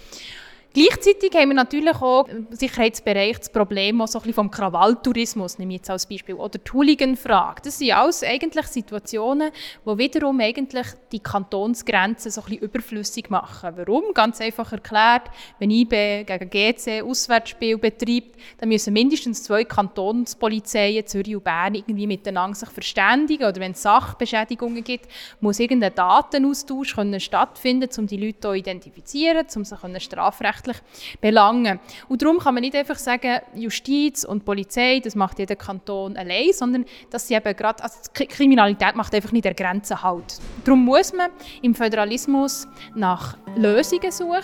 Gleichzeitig 0.72 1.34
haben 1.34 1.48
wir 1.48 1.56
natürlich 1.56 1.96
auch 1.96 2.28
im 2.28 2.46
Sicherheitsbereich 2.52 3.38
das 3.38 3.50
Problem 3.50 4.00
auch 4.00 4.06
so 4.06 4.20
vom 4.20 4.52
Krawalltourismus, 4.52 5.58
nehme 5.58 5.72
ich 5.72 5.78
jetzt 5.78 5.90
als 5.90 6.06
Beispiel, 6.06 6.36
oder 6.36 6.60
die 6.60 6.70
Hooligan-Frage. 6.72 7.62
Das 7.64 7.78
sind 7.78 7.90
alles 7.90 8.22
eigentlich 8.22 8.66
Situationen, 8.66 9.50
die 9.84 9.98
wiederum 9.98 10.38
eigentlich 10.38 10.86
die 11.10 11.18
Kantonsgrenzen 11.18 12.30
so 12.30 12.40
überflüssig 12.48 13.30
machen. 13.30 13.72
Warum? 13.74 14.14
Ganz 14.14 14.40
einfach 14.40 14.70
erklärt, 14.70 15.22
wenn 15.58 15.72
IB 15.72 16.22
gegen 16.22 16.48
GC 16.48 17.02
Auswärtsspiel 17.02 17.76
betreibt, 17.76 18.36
dann 18.58 18.68
müssen 18.68 18.92
mindestens 18.92 19.42
zwei 19.42 19.64
Kantonspolizeien, 19.64 21.04
Zürich 21.04 21.34
und 21.34 21.42
Bern, 21.42 21.74
irgendwie 21.74 22.06
miteinander 22.06 22.54
sich 22.54 22.68
verständigen. 22.68 23.42
Oder 23.42 23.60
wenn 23.60 23.72
es 23.72 23.82
Sachbeschädigungen 23.82 24.84
gibt, 24.84 25.08
muss 25.40 25.58
irgendein 25.58 25.96
Datenaustausch 25.96 26.94
können 26.94 27.18
stattfinden, 27.18 27.90
um 27.98 28.06
die 28.06 28.24
Leute 28.24 28.38
zu 28.38 28.52
identifizieren, 28.52 29.46
um 29.56 29.64
sie 29.64 29.74
strafrechtlich 29.98 30.59
strafrechtlich 30.60 30.76
belangen. 31.20 31.80
Und 32.08 32.22
darum 32.22 32.38
kann 32.38 32.54
man 32.54 32.62
nicht 32.62 32.74
einfach 32.74 32.96
sagen, 32.96 33.40
Justiz 33.54 34.24
und 34.24 34.44
Polizei, 34.44 35.00
das 35.02 35.14
macht 35.14 35.38
jeder 35.38 35.56
Kanton 35.56 36.16
allein, 36.16 36.52
sondern 36.52 36.84
dass 37.10 37.28
sie 37.28 37.34
eben 37.34 37.56
gerade, 37.56 37.82
also 37.82 37.96
Kriminalität 38.12 38.94
macht 38.94 39.14
einfach 39.14 39.32
nicht 39.32 39.44
der 39.44 39.54
Grenze 39.54 40.02
halt. 40.02 40.38
Darum 40.64 40.84
muss 40.84 41.12
man 41.12 41.30
im 41.62 41.74
Föderalismus 41.74 42.66
nach 42.94 43.36
Lösungen 43.56 44.12
suchen, 44.12 44.42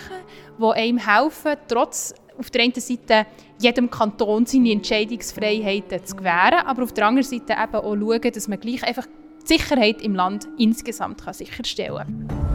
die 0.59 0.63
einem 0.63 0.97
helfen, 0.97 1.55
trotz 1.67 2.13
auf 2.37 2.51
der 2.51 2.63
einen 2.63 2.73
Seite 2.73 3.25
jedem 3.59 3.89
Kanton 3.89 4.45
seine 4.45 4.71
Entscheidungsfreiheiten 4.71 6.05
zu 6.05 6.15
gewähren, 6.15 6.65
aber 6.65 6.83
auf 6.83 6.93
der 6.93 7.07
anderen 7.07 7.27
Seite 7.27 7.53
eben 7.53 7.75
auch 7.75 7.95
schauen, 7.95 8.31
dass 8.31 8.47
man 8.47 8.59
gleich 8.59 8.83
einfach 8.83 9.07
die 9.41 9.57
Sicherheit 9.57 10.01
im 10.01 10.13
Land 10.13 10.47
insgesamt 10.57 11.23
kann 11.23 11.33
sicherstellen 11.33 11.97
kann. 11.97 12.46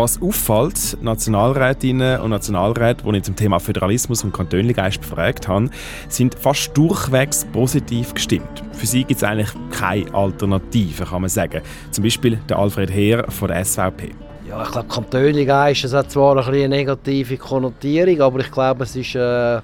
Was 0.00 0.22
auffällt, 0.22 0.96
Nationalrätinnen 1.02 2.20
und 2.20 2.30
Nationalräte, 2.30 3.02
die 3.02 3.16
ich 3.16 3.24
zum 3.24 3.34
Thema 3.34 3.58
Föderalismus 3.58 4.22
und 4.22 4.32
Kantönligeist 4.32 5.00
befragt 5.00 5.48
habe, 5.48 5.70
sind 6.08 6.36
fast 6.36 6.70
durchwegs 6.78 7.44
positiv 7.52 8.14
gestimmt. 8.14 8.62
Für 8.70 8.86
sie 8.86 9.02
gibt 9.02 9.20
es 9.20 9.24
eigentlich 9.24 9.50
keine 9.72 10.14
Alternative, 10.14 11.04
kann 11.04 11.22
man 11.22 11.28
sagen. 11.28 11.62
Zum 11.90 12.04
Beispiel 12.04 12.38
der 12.48 12.60
Alfred 12.60 12.92
Heer 12.92 13.24
von 13.28 13.48
der 13.48 13.64
SVP. 13.64 14.10
Ja, 14.48 14.62
ich 14.62 14.70
glaube, 14.70 14.86
Kantönligeist 14.86 15.92
hat 15.92 16.12
zwar 16.12 16.36
ein 16.36 16.44
eine 16.54 16.68
negative 16.68 17.36
Konnotierung, 17.36 18.20
aber 18.20 18.38
ich 18.38 18.52
glaube, 18.52 18.84
es 18.84 18.94
ist 18.94 19.16
äh, 19.16 19.60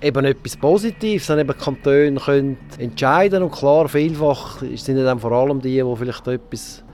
eben 0.00 0.24
etwas 0.26 0.56
Positives, 0.56 1.26
dass 1.26 1.40
eben 1.40 1.58
Kantone 1.58 2.14
können 2.24 2.56
entscheiden 2.78 3.42
und 3.42 3.50
klar, 3.50 3.88
vielfach 3.88 4.62
sind 4.76 4.96
dann 4.98 5.18
vor 5.18 5.32
allem 5.32 5.60
die, 5.60 5.82
die 5.82 5.96
vielleicht 5.96 6.28
etwas 6.28 6.84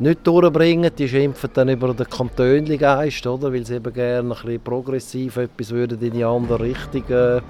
nicht 0.00 0.26
durchbringen, 0.26 0.90
die 0.96 1.08
schimpfen 1.08 1.50
dann 1.54 1.68
über 1.68 1.94
den 1.94 2.08
Kantönli-Geist, 2.08 3.24
weil 3.26 3.64
sie 3.64 3.76
eben 3.76 3.92
gerne 3.92 4.20
ein 4.20 4.28
bisschen 4.28 4.60
progressiv 4.60 5.36
etwas 5.36 5.70
würden 5.70 6.00
in 6.00 6.12
die 6.12 6.24
andere 6.24 6.64
Richtung 6.64 7.04
äh, 7.10 7.40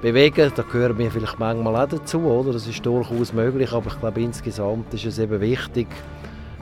bewegen. 0.00 0.52
Da 0.54 0.62
gehören 0.62 0.98
wir 0.98 1.10
vielleicht 1.10 1.38
manchmal 1.38 1.76
auch 1.76 1.88
dazu, 1.88 2.20
oder? 2.20 2.52
das 2.52 2.66
ist 2.68 2.84
durchaus 2.86 3.32
möglich, 3.32 3.72
aber 3.72 3.88
ich 3.88 3.98
glaube 3.98 4.20
insgesamt 4.20 4.94
ist 4.94 5.04
es 5.04 5.18
eben 5.18 5.40
wichtig, 5.40 5.88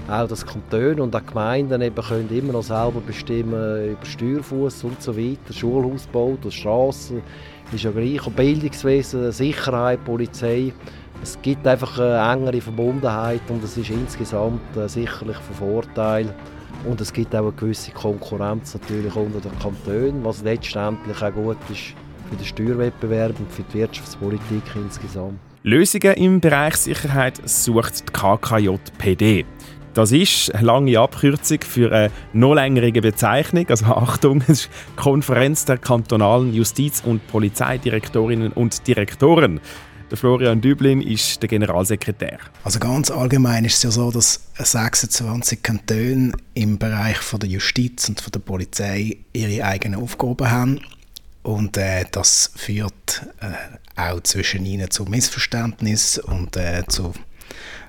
auch 0.09 0.27
dass 0.27 0.46
Kantone 0.46 1.03
und 1.03 1.14
auch 1.14 1.27
Gemeinden 1.27 1.83
eben 1.83 2.03
können 2.03 2.29
immer 2.31 2.55
noch 2.55 2.62
selber 2.62 3.01
bestimmen 3.07 3.92
über 3.92 4.05
Steuerfuß 4.05 4.85
und 4.85 5.03
so 5.03 5.16
weiter, 5.16 5.53
Schulhausbau, 5.53 6.38
Straßen, 6.48 7.22
ist 7.72 7.85
ja 7.85 7.90
gleich, 7.90 8.22
Bildungswesen, 8.35 9.33
Sicherheit, 9.33 10.05
Polizei, 10.05 10.72
es 11.22 11.40
gibt 11.40 11.66
einfach 11.66 11.98
eine 11.98 12.32
engere 12.32 12.61
Verbundenheit 12.61 13.42
und 13.48 13.62
es 13.62 13.76
ist 13.76 13.90
insgesamt 13.90 14.76
äh, 14.76 14.88
sicherlich 14.88 15.37
von 15.37 15.54
Vorteil. 15.54 16.35
Und 16.85 17.00
es 17.00 17.12
gibt 17.12 17.35
auch 17.35 17.42
eine 17.42 17.52
gewisse 17.52 17.92
Konkurrenz 17.92 18.74
natürlich 18.74 19.14
unter 19.14 19.40
den 19.40 19.56
Kantonen, 19.58 20.24
was 20.24 20.42
letztendlich 20.42 21.22
auch 21.22 21.32
gut 21.32 21.58
ist 21.70 21.94
für 22.28 22.37
den 22.37 22.44
Steuerwettbewerb 22.44 23.38
und 23.38 23.52
für 23.52 23.62
die 23.62 23.74
Wirtschaftspolitik 23.74 24.62
insgesamt. 24.74 25.38
Lösungen 25.62 26.14
im 26.14 26.40
Bereich 26.40 26.74
Sicherheit 26.74 27.40
sucht 27.48 28.08
die 28.08 28.12
KKJPD. 28.12 29.44
Das 29.94 30.11
ist 30.11 30.52
eine 30.54 30.66
lange 30.66 30.98
Abkürzung 30.98 31.58
für 31.61 31.92
eine 31.92 32.11
noch 32.32 32.54
längere 32.54 32.90
Bezeichnung. 32.92 33.66
Also 33.68 33.85
Achtung, 33.85 34.38
es 34.48 34.62
ist 34.62 34.70
Konferenz 34.96 35.66
der 35.66 35.78
kantonalen 35.78 36.52
Justiz- 36.52 37.02
und 37.04 37.24
Polizeidirektorinnen 37.28 38.52
und 38.52 38.87
Direktoren. 38.88 39.61
Der 40.12 40.18
Florian 40.18 40.61
Düblin 40.61 41.01
ist 41.01 41.40
der 41.40 41.48
Generalsekretär. 41.48 42.38
Also 42.64 42.79
ganz 42.79 43.11
allgemein 43.11 43.64
ist 43.64 43.77
es 43.77 43.83
ja 43.83 43.90
so, 43.90 44.11
dass 44.11 44.40
26 44.59 45.62
Kantone 45.62 46.33
im 46.53 46.77
Bereich 46.77 47.16
von 47.16 47.40
der 47.40 47.48
Justiz 47.48 48.11
und 48.11 48.20
von 48.20 48.31
der 48.31 48.40
Polizei 48.40 49.16
ihre 49.33 49.64
eigenen 49.64 49.98
Aufgaben 49.98 50.51
haben. 50.51 50.81
Und 51.42 51.79
äh, 51.79 52.05
das 52.12 52.51
führt 52.57 53.27
äh, 53.40 53.98
auch 53.98 54.20
zwischen 54.20 54.66
ihnen 54.66 54.90
zu 54.90 55.05
Missverständnissen 55.05 56.25
und 56.25 56.59
äh, 56.59 56.85
zu 56.88 57.14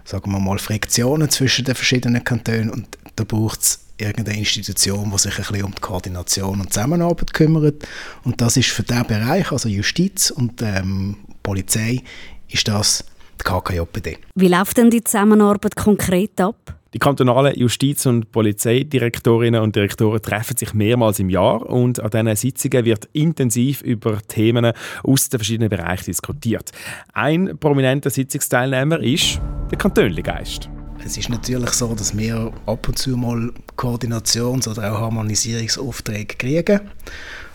sagen 0.06 0.32
wir 0.32 0.40
mal, 0.40 0.60
Friktionen 0.60 1.30
zwischen 1.30 1.66
den 1.66 1.76
verschiedenen 1.76 2.24
Kantonen. 2.24 2.70
Und 2.70 2.98
da 3.18 3.26
braucht 3.26 3.60
es 3.64 3.80
irgendeine 3.98 4.40
Institution, 4.40 5.12
die 5.12 5.18
sich 5.18 5.38
ein 5.38 5.46
bisschen 5.46 5.66
um 5.66 5.76
die 5.76 5.82
Koordination 5.82 6.62
und 6.62 6.72
Zusammenarbeit 6.72 7.34
kümmert. 7.34 7.86
Und 8.24 8.40
das 8.40 8.56
ist 8.56 8.70
für 8.70 8.84
diesen 8.84 9.08
Bereich, 9.08 9.52
also 9.52 9.68
Justiz 9.68 10.32
und 10.32 10.62
ähm, 10.62 11.18
Polizei, 11.43 12.01
ist 12.47 12.67
das 12.67 13.06
die 13.39 13.43
KKJPD. 13.43 14.17
Wie 14.36 14.47
läuft 14.47 14.77
denn 14.77 14.89
die 14.89 15.03
Zusammenarbeit 15.03 15.75
konkret 15.75 16.39
ab? 16.39 16.79
Die 16.93 16.99
kantonalen 16.99 17.56
Justiz- 17.56 18.06
und 18.06 18.32
Polizeidirektorinnen 18.32 19.60
und 19.62 19.75
Direktoren 19.75 20.21
treffen 20.21 20.56
sich 20.56 20.75
mehrmals 20.75 21.17
im 21.17 21.32
Jahr 21.32 21.67
und 21.67 21.99
an 21.99 22.12
diesen 22.12 22.36
Sitzungen 22.36 22.86
wird 22.86 23.10
intensiv 23.13 23.82
über 23.82 24.21
Themen 24.21 24.73
aus 25.03 25.27
den 25.27 25.39
verschiedenen 25.39 25.69
Bereichen 25.69 26.06
diskutiert. 26.06 26.71
Ein 27.13 27.58
prominenter 27.60 28.12
Sitzungsteilnehmer 28.12 28.99
ist 28.99 29.41
der 29.71 29.79
Kantönligeist. 29.79 30.69
Es 31.03 31.17
ist 31.17 31.29
natürlich 31.29 31.71
so, 31.71 31.95
dass 31.95 32.15
wir 32.15 32.53
ab 32.67 32.88
und 32.88 32.97
zu 32.97 33.17
mal 33.17 33.51
Koordinations- 33.75 34.69
oder 34.69 34.93
auch 34.93 35.01
Harmonisierungsaufträge 35.01 36.36
kriegen, 36.36 36.82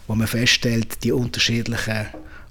wo 0.09 0.17
man 0.17 0.27
feststellt, 0.27 1.05
die 1.05 1.13
unterschiedlichen 1.13 2.09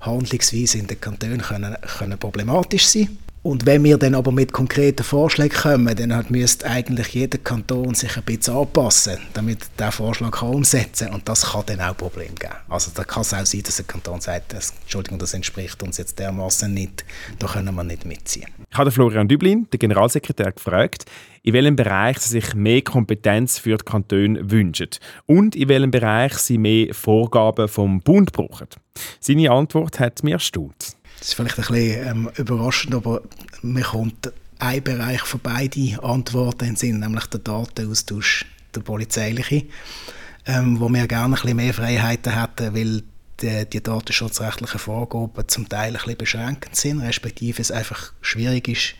Handlungsweisen 0.08 0.82
in 0.82 0.88
den 0.88 1.00
Kantonen 1.00 1.41
können, 1.41 1.76
können 2.00 2.17
problematisch 2.17 2.88
sein. 2.88 3.17
Und 3.48 3.66
wenn 3.66 3.82
wir 3.86 3.98
dann 3.98 4.14
aber 4.14 4.34
mit 4.34 4.52
konkreten 4.52 5.06
Vorschlägen 5.06 5.56
kommen, 5.56 5.96
dann 5.96 6.26
müsste 6.28 6.70
eigentlich 6.70 7.08
jeder 7.14 7.38
Kanton 7.38 7.96
sich 7.96 8.18
ein 8.18 8.24
bisschen 8.24 8.58
anpassen, 8.58 9.20
damit 9.34 9.60
der 9.80 9.94
Vorschlag 9.94 10.32
kann 10.32 10.50
umsetzen 10.50 11.06
kann. 11.06 11.16
Und 11.16 11.30
das 11.30 11.54
kann 11.54 11.64
dann 11.66 11.80
auch 11.80 11.96
Probleme 11.96 12.36
geben. 12.38 12.56
Also 12.68 12.92
da 12.94 13.06
kann 13.06 13.22
es 13.22 13.34
auch 13.34 13.46
sein, 13.46 13.64
dass 13.64 13.80
ein 13.80 13.88
Kanton 13.88 14.20
sagt, 14.20 14.52
das, 14.52 14.74
Entschuldigung, 14.82 15.18
das 15.18 15.34
entspricht 15.34 15.82
uns 15.82 15.98
jetzt 15.98 16.20
dermaßen 16.20 16.74
nicht, 16.74 17.06
da 17.40 17.48
können 17.48 17.74
wir 17.74 17.86
nicht 17.86 18.04
mitziehen. 18.04 18.50
Ich 18.70 18.78
habe 18.78 18.92
Florian 18.92 19.30
Düblin, 19.30 19.66
den 19.72 19.80
Generalsekretär, 19.80 20.52
gefragt, 20.52 21.06
in 21.42 21.54
welchem 21.54 21.78
Bereich 21.78 22.20
sie 22.20 22.42
sich 22.42 22.54
mehr 22.54 22.82
Kompetenz 22.82 23.60
für 23.60 23.78
die 23.78 23.86
Kantone 23.86 24.52
wünschen 24.52 24.90
und 25.26 25.56
in 25.56 25.70
welchem 25.70 25.92
Bereich 25.92 26.34
sie 26.34 26.58
mehr 26.58 26.94
Vorgaben 26.94 27.70
vom 27.70 28.02
Bund 28.02 28.34
brauchen. 28.34 28.68
Seine 29.22 29.52
Antwort 29.52 30.02
hat 30.02 30.22
mir 30.22 30.34
erstaunt. 30.34 30.97
Das 31.20 31.30
ist 31.30 31.34
vielleicht 31.34 31.58
ein 31.58 31.66
bisschen 31.66 32.08
ähm, 32.08 32.30
überraschend, 32.36 32.96
aber 32.96 33.22
mir 33.62 33.84
kommt 33.84 34.32
ein 34.60 34.84
Bereich 34.84 35.22
von 35.22 35.40
beiden 35.40 36.00
Antworten 36.00 36.66
in 36.66 36.76
Sinn, 36.76 37.00
nämlich 37.00 37.26
der 37.28 37.40
Datenaustausch, 37.40 38.46
der 38.74 38.82
polizeiliche, 38.82 39.66
ähm, 40.46 40.80
wo 40.80 40.90
wir 40.90 41.08
gerne 41.08 41.36
ein 41.36 41.42
bisschen 41.42 41.56
mehr 41.56 41.74
Freiheiten 41.74 42.40
hätten, 42.40 42.76
weil 42.76 43.04
die, 43.42 43.66
die 43.70 43.84
datenschutzrechtlichen 43.84 44.80
Vorgaben 44.80 45.48
zum 45.48 45.70
Teil 45.70 45.90
ein 45.90 45.94
bisschen 45.94 46.18
beschränkend 46.18 46.76
sind, 46.76 47.02
respektive 47.02 47.62
es 47.62 47.72
einfach 47.72 48.14
schwierig 48.22 48.68
ist, 48.68 48.96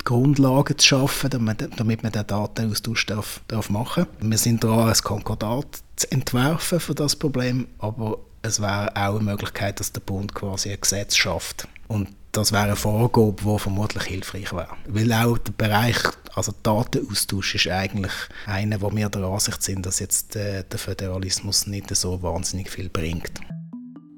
die 0.00 0.04
Grundlagen 0.04 0.78
zu 0.78 0.86
schaffen, 0.86 1.30
damit, 1.30 1.68
damit 1.76 2.02
man 2.02 2.12
den 2.12 2.26
Datenaustausch 2.26 3.06
darf, 3.06 3.40
darf 3.48 3.68
machen 3.68 4.06
darf. 4.06 4.30
Wir 4.30 4.38
sind 4.38 4.62
daran, 4.62 4.88
ein 4.88 4.94
Konkordat 5.02 5.82
zu 5.96 6.10
entwerfen 6.12 6.80
für 6.80 6.94
das 6.94 7.16
Problem, 7.16 7.66
aber 7.78 8.18
es 8.42 8.60
wäre 8.60 8.94
auch 8.96 9.16
eine 9.16 9.30
Möglichkeit, 9.30 9.80
dass 9.80 9.92
der 9.92 10.00
Bund 10.00 10.34
quasi 10.34 10.70
ein 10.70 10.80
Gesetz 10.80 11.16
schafft. 11.16 11.68
Und 11.88 12.08
das 12.32 12.52
wäre 12.52 12.64
eine 12.64 12.76
Vorgabe, 12.76 13.36
die 13.42 13.58
vermutlich 13.58 14.04
hilfreich 14.04 14.52
wäre. 14.52 14.76
Weil 14.86 15.12
auch 15.12 15.38
der 15.38 15.52
Bereich, 15.52 15.96
also 16.34 16.52
Datenaustausch 16.62 17.54
ist 17.54 17.68
eigentlich 17.68 18.12
einer, 18.46 18.80
wo 18.80 18.94
wir 18.94 19.08
der 19.08 19.22
Ansicht 19.24 19.62
sind, 19.62 19.86
dass 19.86 19.98
jetzt 19.98 20.36
äh, 20.36 20.64
der 20.64 20.78
Föderalismus 20.78 21.66
nicht 21.66 21.94
so 21.96 22.22
wahnsinnig 22.22 22.70
viel 22.70 22.88
bringt. 22.88 23.40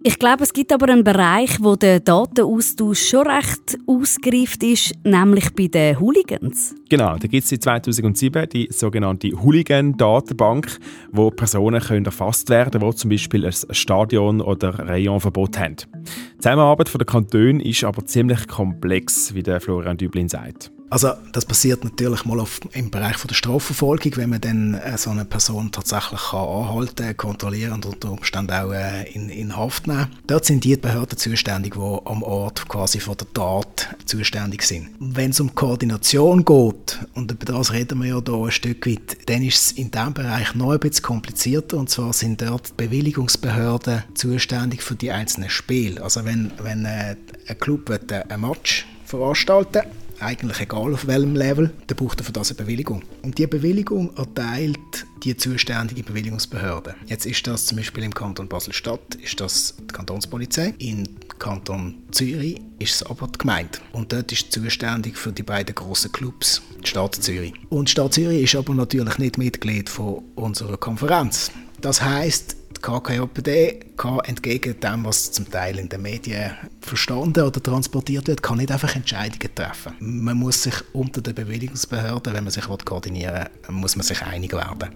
Ich 0.03 0.19
glaube, 0.19 0.45
es 0.45 0.55
gibt 0.55 0.73
aber 0.73 0.89
einen 0.89 1.05
Bereich, 1.05 1.59
wo 1.61 1.77
der 1.77 2.01
Datenaustausch 2.01 3.11
schon 3.11 3.27
recht 3.27 3.77
ausgereift 3.87 4.63
ist, 4.63 4.95
nämlich 5.05 5.53
bei 5.55 5.67
den 5.67 6.01
Hooligans. 6.01 6.75
Genau, 6.89 7.19
da 7.19 7.29
gibt 7.29 7.45
es 7.45 7.51
seit 7.51 7.63
2007 7.63 8.49
die 8.49 8.69
sogenannte 8.71 9.31
Hooligan-Datenbank, 9.31 10.79
wo 11.13 11.31
Personen 11.31 11.83
können 11.83 12.07
erfasst 12.07 12.49
werden 12.49 12.81
können, 12.81 12.91
die 12.91 12.97
zum 12.97 13.11
Beispiel 13.11 13.45
ein 13.45 13.53
Stadion- 13.53 14.41
oder 14.41 14.79
Rayonverbot 14.79 15.59
haben. 15.59 15.77
Die 15.77 16.39
Zusammenarbeit 16.39 16.95
der 16.95 17.05
Kantone 17.05 17.63
ist 17.63 17.85
aber 17.85 18.03
ziemlich 18.07 18.49
komplex, 18.49 19.35
wie 19.35 19.43
der 19.43 19.61
Florian 19.61 19.99
Düblin 19.99 20.31
sagt. 20.31 20.73
Also 20.91 21.13
das 21.33 21.45
passiert 21.45 21.85
natürlich 21.85 22.25
mal 22.25 22.41
auf, 22.41 22.61
im 22.73 22.91
Bereich 22.91 23.17
von 23.17 23.29
der 23.29 23.37
Strafverfolgung, 23.37 24.17
wenn 24.17 24.31
man 24.31 24.41
dann 24.41 24.75
äh, 24.75 24.99
so 24.99 25.11
eine 25.11 25.25
Person 25.25 25.71
tatsächlich 25.71 26.21
kann 26.31 26.49
anhalten, 26.49 27.17
kontrollieren 27.17 27.75
und 27.75 27.87
unter 27.87 28.11
Umständen 28.11 28.51
auch 28.53 28.73
äh, 28.73 29.09
in, 29.13 29.29
in 29.29 29.57
Haft 29.57 29.87
nehmen. 29.87 30.09
Dort 30.27 30.47
sind 30.47 30.65
die 30.65 30.77
Behörden 30.77 31.17
zuständig, 31.17 31.75
die 31.75 31.81
am 32.05 32.25
Ort 32.25 32.69
quasi 32.69 32.99
von 32.99 33.17
der 33.17 33.33
Tat 33.33 33.95
zuständig 34.05 34.63
sind. 34.63 34.89
Wenn 34.99 35.31
es 35.31 35.39
um 35.39 35.55
Koordination 35.55 36.45
geht, 36.45 36.99
und 37.15 37.31
über 37.31 37.45
das 37.45 37.73
reden 37.73 38.03
wir 38.03 38.09
ja 38.09 38.21
hier 38.27 38.35
ein 38.35 38.51
Stück 38.51 38.85
weit, 38.89 39.17
dann 39.27 39.45
ist 39.45 39.63
es 39.63 39.73
in 39.73 39.93
diesem 39.93 40.13
Bereich 40.13 40.57
noch 40.57 40.73
ein 40.73 40.81
bisschen 40.81 41.05
komplizierter 41.05 41.77
und 41.77 41.89
zwar 41.89 42.13
sind 42.13 42.43
dort 42.43 42.71
die 42.71 42.85
Bewilligungsbehörden 42.85 44.03
zuständig 44.15 44.83
für 44.83 44.97
die 44.97 45.13
einzelnen 45.13 45.51
Spiele. 45.51 46.03
Also 46.03 46.25
wenn, 46.25 46.51
wenn 46.61 46.85
äh, 46.85 47.15
ein 47.47 47.59
Club 47.61 47.89
will, 47.89 48.01
äh, 48.11 48.25
ein 48.29 48.41
Match 48.41 48.87
veranstalten 49.05 49.83
eigentlich 50.23 50.61
egal 50.61 50.93
auf 50.95 51.07
welchem 51.07 51.35
Level, 51.35 51.73
dann 51.87 51.97
braucht 51.97 52.21
er 52.21 52.25
für 52.25 52.33
das 52.33 52.51
eine 52.51 52.59
Bewilligung. 52.59 53.03
Und 53.23 53.39
diese 53.39 53.49
Bewilligung 53.49 54.15
erteilt 54.17 54.79
die 55.23 55.37
zuständige 55.37 56.03
Bewilligungsbehörde. 56.03 56.95
Jetzt 57.07 57.27
ist 57.27 57.47
das 57.47 57.67
zum 57.67 57.77
Beispiel 57.77 58.05
im 58.05 58.15
Kanton 58.15 58.49
Basel-Stadt 58.49 59.17
ist 59.17 59.41
das 59.41 59.75
die 59.79 59.87
Kantonspolizei, 59.87 60.75
im 60.79 61.05
Kanton 61.39 62.03
Zürich 62.11 62.61
ist 62.79 62.95
es 62.95 63.03
aber 63.03 63.29
die 63.29 63.39
Gemeinde. 63.39 63.79
Und 63.93 64.13
dort 64.13 64.33
ist 64.33 64.53
zuständig 64.53 65.17
für 65.17 65.33
die 65.33 65.43
beiden 65.43 65.75
grossen 65.75 66.13
Clubs, 66.13 66.63
die 66.83 66.89
Stadt 66.89 67.15
Zürich. 67.17 67.53
Und 67.69 67.89
die 67.89 67.93
Stadt 67.93 68.15
Zürich 68.15 68.43
ist 68.43 68.55
aber 68.55 68.75
natürlich 68.75 69.19
nicht 69.19 69.39
Mitglied 69.39 69.89
von 69.89 70.23
unserer 70.35 70.77
Konferenz. 70.77 71.51
Das 71.81 72.03
heißt, 72.03 72.57
die 72.81 72.87
KKJPD 72.87 73.81
kann 73.97 74.21
entgegen 74.21 74.81
dem, 74.81 75.05
was 75.05 75.31
zum 75.33 75.51
Teil 75.51 75.79
in 75.79 75.89
den 75.89 76.01
Medien 76.01 76.53
verstanden 76.81 77.45
oder 77.45 77.63
transportiert 77.63 78.29
wird, 78.29 78.43
kann 78.43 78.57
nicht 78.57 78.73
einfach 78.73 78.97
Entscheidungen 78.97 79.55
treffen. 79.55 79.93
Man 80.01 80.39
muss 80.39 80.63
sich 80.63 80.75
unter 80.95 81.21
den 81.21 81.35
Bewilligungsbehörden, 81.35 82.33
wenn 82.33 82.45
man 82.45 82.51
sich 82.51 82.65
koordinieren 82.65 83.47
will, 83.67 83.75
muss 83.75 83.97
man 83.97 84.05
sich 84.05 84.23
einig 84.23 84.53
werden. 84.53 84.91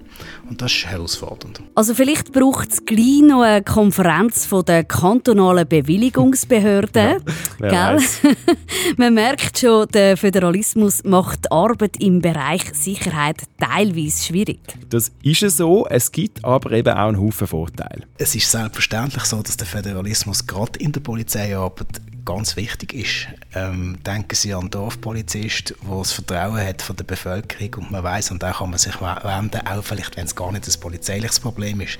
Und 0.49 0.63
das 0.63 0.73
ist 0.73 0.87
herausfordernd. 0.87 1.61
Also 1.75 1.95
vielleicht 1.95 2.33
braucht 2.33 2.73
es 2.73 2.85
gleich 2.85 3.21
noch 3.23 3.43
eine 3.43 3.63
Konferenz 3.63 4.47
von 4.47 4.65
der 4.65 4.85
kantonalen 4.85 5.69
Bewilligungsbehörden. 5.69 7.23
ja, 7.61 7.99
man 8.97 9.15
merkt 9.15 9.59
schon, 9.59 9.87
der 9.89 10.17
Föderalismus 10.17 11.05
macht 11.05 11.45
die 11.45 11.51
Arbeit 11.51 12.01
im 12.01 12.21
Bereich 12.23 12.63
Sicherheit 12.73 13.43
teilweise 13.59 14.25
schwierig. 14.25 14.61
Das 14.89 15.13
ist 15.23 15.57
so, 15.57 15.87
es 15.89 16.11
gibt 16.11 16.43
aber 16.45 16.73
eben 16.73 16.95
auch 16.95 17.09
einen 17.09 17.21
Haufen 17.21 17.47
Vorteile. 17.47 17.74
Es 18.19 18.35
ist 18.35 18.51
selbstverständlich 18.51 19.25
so, 19.25 19.43
dass 19.43 19.57
der 19.57 19.67
Föderalismus 19.67 20.47
gerade 20.47 20.79
in 20.79 20.93
der 20.93 21.01
Polizeiarbeit 21.01 22.01
ganz 22.25 22.57
wichtig 22.57 22.95
ist. 22.95 23.29
Ähm, 23.55 23.99
denken 24.05 24.35
Sie 24.35 24.53
an 24.55 24.61
einen 24.61 24.71
Dorfpolizist, 24.71 25.75
der 25.83 25.99
das 25.99 26.13
Vertrauen 26.13 26.65
hat 26.65 26.83
von 26.83 26.97
der 26.97 27.05
Bevölkerung 27.05 27.85
und 27.85 27.91
man 27.91 28.03
weiß, 28.03 28.31
und 28.31 28.43
da 28.43 28.53
kann 28.53 28.71
man 28.71 28.79
sich 28.79 29.01
wenden, 29.01 29.67
auch 29.67 29.85
vielleicht, 29.85 30.17
wenn 30.17 30.27
es 30.27 30.35
gar 30.35 30.51
nicht 30.53 30.67
ein 30.67 30.81
polizeiliches 30.81 31.41
Problem 31.41 31.81
ist. 31.81 31.99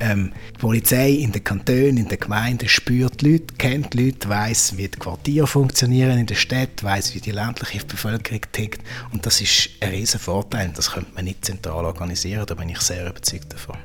Ähm, 0.00 0.32
die 0.54 0.58
Polizei 0.58 1.10
in 1.10 1.32
den 1.32 1.44
Kantonen, 1.44 1.96
in 1.96 2.08
den 2.08 2.18
Gemeinden 2.18 2.68
spürt 2.68 3.20
die 3.20 3.32
Leute, 3.32 3.54
kennt 3.58 3.94
die 3.94 4.06
Leute, 4.06 4.28
weiß, 4.28 4.76
wie 4.76 4.88
die 4.88 4.98
Quartiere 4.98 5.46
funktionieren 5.46 6.18
in 6.18 6.26
der 6.26 6.34
Stadt, 6.34 6.82
weiß, 6.82 7.14
wie 7.14 7.20
die 7.20 7.30
ländliche 7.30 7.84
Bevölkerung 7.84 8.40
tickt 8.52 8.80
und 9.12 9.24
das 9.26 9.40
ist 9.40 9.70
ein 9.80 9.90
riesen 9.90 10.20
Vorteil. 10.20 10.72
Das 10.74 10.90
könnte 10.90 11.12
man 11.14 11.24
nicht 11.24 11.44
zentral 11.44 11.84
organisieren, 11.84 12.46
da 12.46 12.54
bin 12.54 12.68
ich 12.68 12.80
sehr 12.80 13.08
überzeugt 13.08 13.52
davon. 13.52 13.76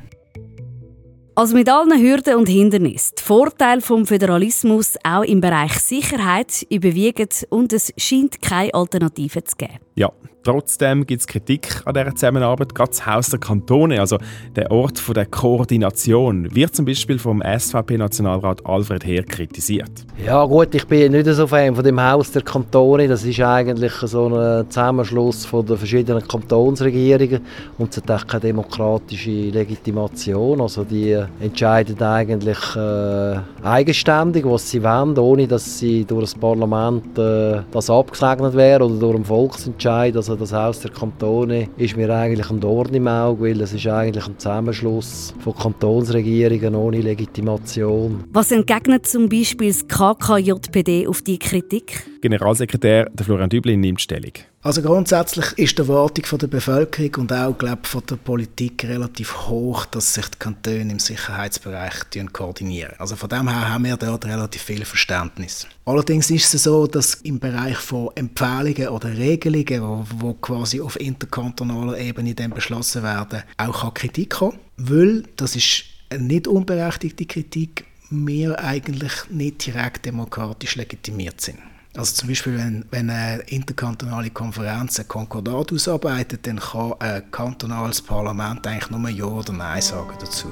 Also 1.38 1.56
mit 1.56 1.70
allen 1.70 2.02
Hürden 2.02 2.34
und 2.34 2.50
Hindernissen. 2.50 3.14
Die 3.20 3.22
Vorteile 3.22 3.82
vom 3.82 4.08
Föderalismus 4.08 4.96
auch 5.04 5.22
im 5.22 5.40
Bereich 5.40 5.74
Sicherheit 5.74 6.66
überwiegen 6.72 7.30
und 7.50 7.74
es 7.74 7.94
scheint 7.96 8.42
keine 8.42 8.74
Alternative 8.74 9.44
zu 9.44 9.56
geben. 9.56 9.78
Ja, 9.94 10.12
Trotzdem 10.48 11.06
gibt 11.06 11.20
es 11.20 11.28
Kritik 11.28 11.82
an 11.84 11.94
dieser 11.94 12.16
Zusammenarbeit. 12.16 12.74
Gerade 12.74 12.92
das 12.92 13.06
Haus 13.06 13.28
der 13.28 13.38
Kantone, 13.38 14.00
also 14.00 14.18
der 14.56 14.72
Ort 14.72 15.04
der 15.14 15.26
Koordination, 15.26 16.56
wird 16.56 16.74
zum 16.74 16.86
Beispiel 16.86 17.20
vom 17.20 17.42
SVP-Nationalrat 17.42 18.66
Alfred 18.66 19.06
Heer 19.06 19.24
kritisiert. 19.24 19.92
Ja 20.26 20.46
gut, 20.46 20.74
ich 20.74 20.88
bin 20.88 21.12
nicht 21.12 21.26
so 21.26 21.48
Fan 21.48 21.76
von 21.76 21.84
dem 21.84 22.02
Haus 22.02 22.32
der 22.32 22.44
Kantone. 22.44 23.10
Das 23.10 23.26
ist 23.26 23.42
eigentlich 23.42 23.92
so 23.92 24.28
ein 24.28 24.70
Zusammenschluss 24.70 25.46
von 25.46 25.66
den 25.66 25.76
verschiedenen 25.76 26.26
Kantonsregierungen 26.26 27.42
und 27.78 27.92
es 27.92 27.98
hat 27.98 28.10
auch 28.10 28.26
keine 28.26 28.44
demokratische 28.44 29.50
Legitimation. 29.50 30.62
Also 30.62 30.86
die 30.86 31.22
entscheiden 31.42 32.02
eigentlich 32.02 32.58
äh, 32.78 33.36
eigenständig, 33.64 34.46
was 34.46 34.72
sie 34.72 34.82
wollen, 34.82 35.18
ohne 35.18 35.46
dass 35.46 35.80
sie 35.80 36.06
durch 36.06 36.22
das 36.22 36.36
Parlament 36.36 37.18
äh, 37.18 37.64
das 37.70 37.90
abgesegnet 37.90 38.54
wäre 38.54 38.86
oder 38.86 38.96
durch 38.96 39.16
einen 39.16 39.26
Volksentscheid. 39.26 40.16
Also 40.16 40.37
das 40.38 40.54
Haus 40.54 40.80
der 40.80 40.92
Kantone 40.92 41.70
ist 41.78 41.98
mir 41.98 42.10
eigentlich 42.14 42.50
ein 42.50 42.60
Dorn 42.60 42.94
im 42.94 43.08
Auge, 43.08 43.44
weil 43.44 43.62
es 43.62 43.74
ist 43.74 43.88
eigentlich 43.88 44.26
ein 44.26 44.38
Zusammenschluss 44.38 45.34
von 45.40 45.56
Kantonsregierungen 45.56 46.76
ohne 46.76 47.02
Legitimation. 47.02 48.24
Was 48.32 48.52
entgegnet 48.52 49.06
zum 49.06 49.30
Beispiel 49.30 49.70
das 49.70 49.88
KKJPD 49.88 51.08
auf 51.08 51.22
die 51.22 51.40
Kritik? 51.40 52.06
Generalsekretär 52.22 53.12
Florian 53.22 53.50
Düblin 53.50 53.80
nimmt 53.80 54.02
Stellung. 54.02 54.34
Also 54.68 54.82
grundsätzlich 54.82 55.58
ist 55.58 55.78
die 55.78 55.84
Erwartung 55.84 56.26
von 56.26 56.40
der 56.40 56.48
Bevölkerung 56.48 57.16
und 57.22 57.32
auch 57.32 57.58
glaub, 57.58 57.88
von 57.88 58.06
der 58.06 58.18
Politik 58.18 58.84
relativ 58.84 59.48
hoch, 59.48 59.86
dass 59.86 60.14
sich 60.14 60.28
die 60.28 60.40
Kantone 60.40 60.92
im 60.92 61.00
Sicherheitsbereich 61.00 61.94
koordinieren. 62.34 62.92
Also 62.98 63.16
von 63.16 63.30
dem 63.30 63.48
her 63.48 63.70
haben 63.70 63.86
wir 63.86 63.96
dort 63.96 64.26
relativ 64.26 64.62
viel 64.62 64.84
Verständnis. 64.84 65.68
Allerdings 65.86 66.30
ist 66.32 66.54
es 66.54 66.64
so, 66.64 66.86
dass 66.86 67.14
im 67.14 67.40
Bereich 67.40 67.78
von 67.78 68.10
Empfehlungen 68.16 68.90
oder 68.90 69.18
Regelungen, 69.18 69.82
wo, 69.82 70.06
wo 70.20 70.34
quasi 70.34 70.82
auf 70.82 71.00
interkantonaler 71.00 71.98
Ebene 71.98 72.36
dann 72.36 72.52
beschlossen 72.52 73.04
werden, 73.04 73.44
auch 73.56 73.94
Kritik 73.94 74.32
kommen 74.32 74.60
weil 74.76 75.24
das 75.38 75.56
ist 75.56 75.86
eine 76.10 76.24
nicht 76.24 76.46
unberechtigte 76.46 77.26
Kritik, 77.26 77.86
wir 78.10 78.60
eigentlich 78.60 79.14
nicht 79.30 79.66
direkt 79.66 80.06
demokratisch 80.06 80.76
legitimiert 80.76 81.40
sind. 81.40 81.58
Also 81.98 82.14
zum 82.14 82.30
Beispiel, 82.30 82.56
wenn, 82.56 82.86
wenn 82.92 83.10
eine 83.10 83.42
interkantonale 83.48 84.30
Konferenz 84.30 85.00
ein 85.00 85.08
Konkordat 85.08 85.74
ausarbeitet, 85.74 86.46
dann 86.46 86.60
kann 86.60 86.94
ein 87.00 87.32
kantonales 87.32 88.04
Parlament 88.04 88.68
eigentlich 88.68 88.92
nur 88.92 89.10
Ja 89.10 89.26
oder 89.26 89.52
Nein 89.52 89.82
sagen 89.82 90.14
dazu. 90.20 90.50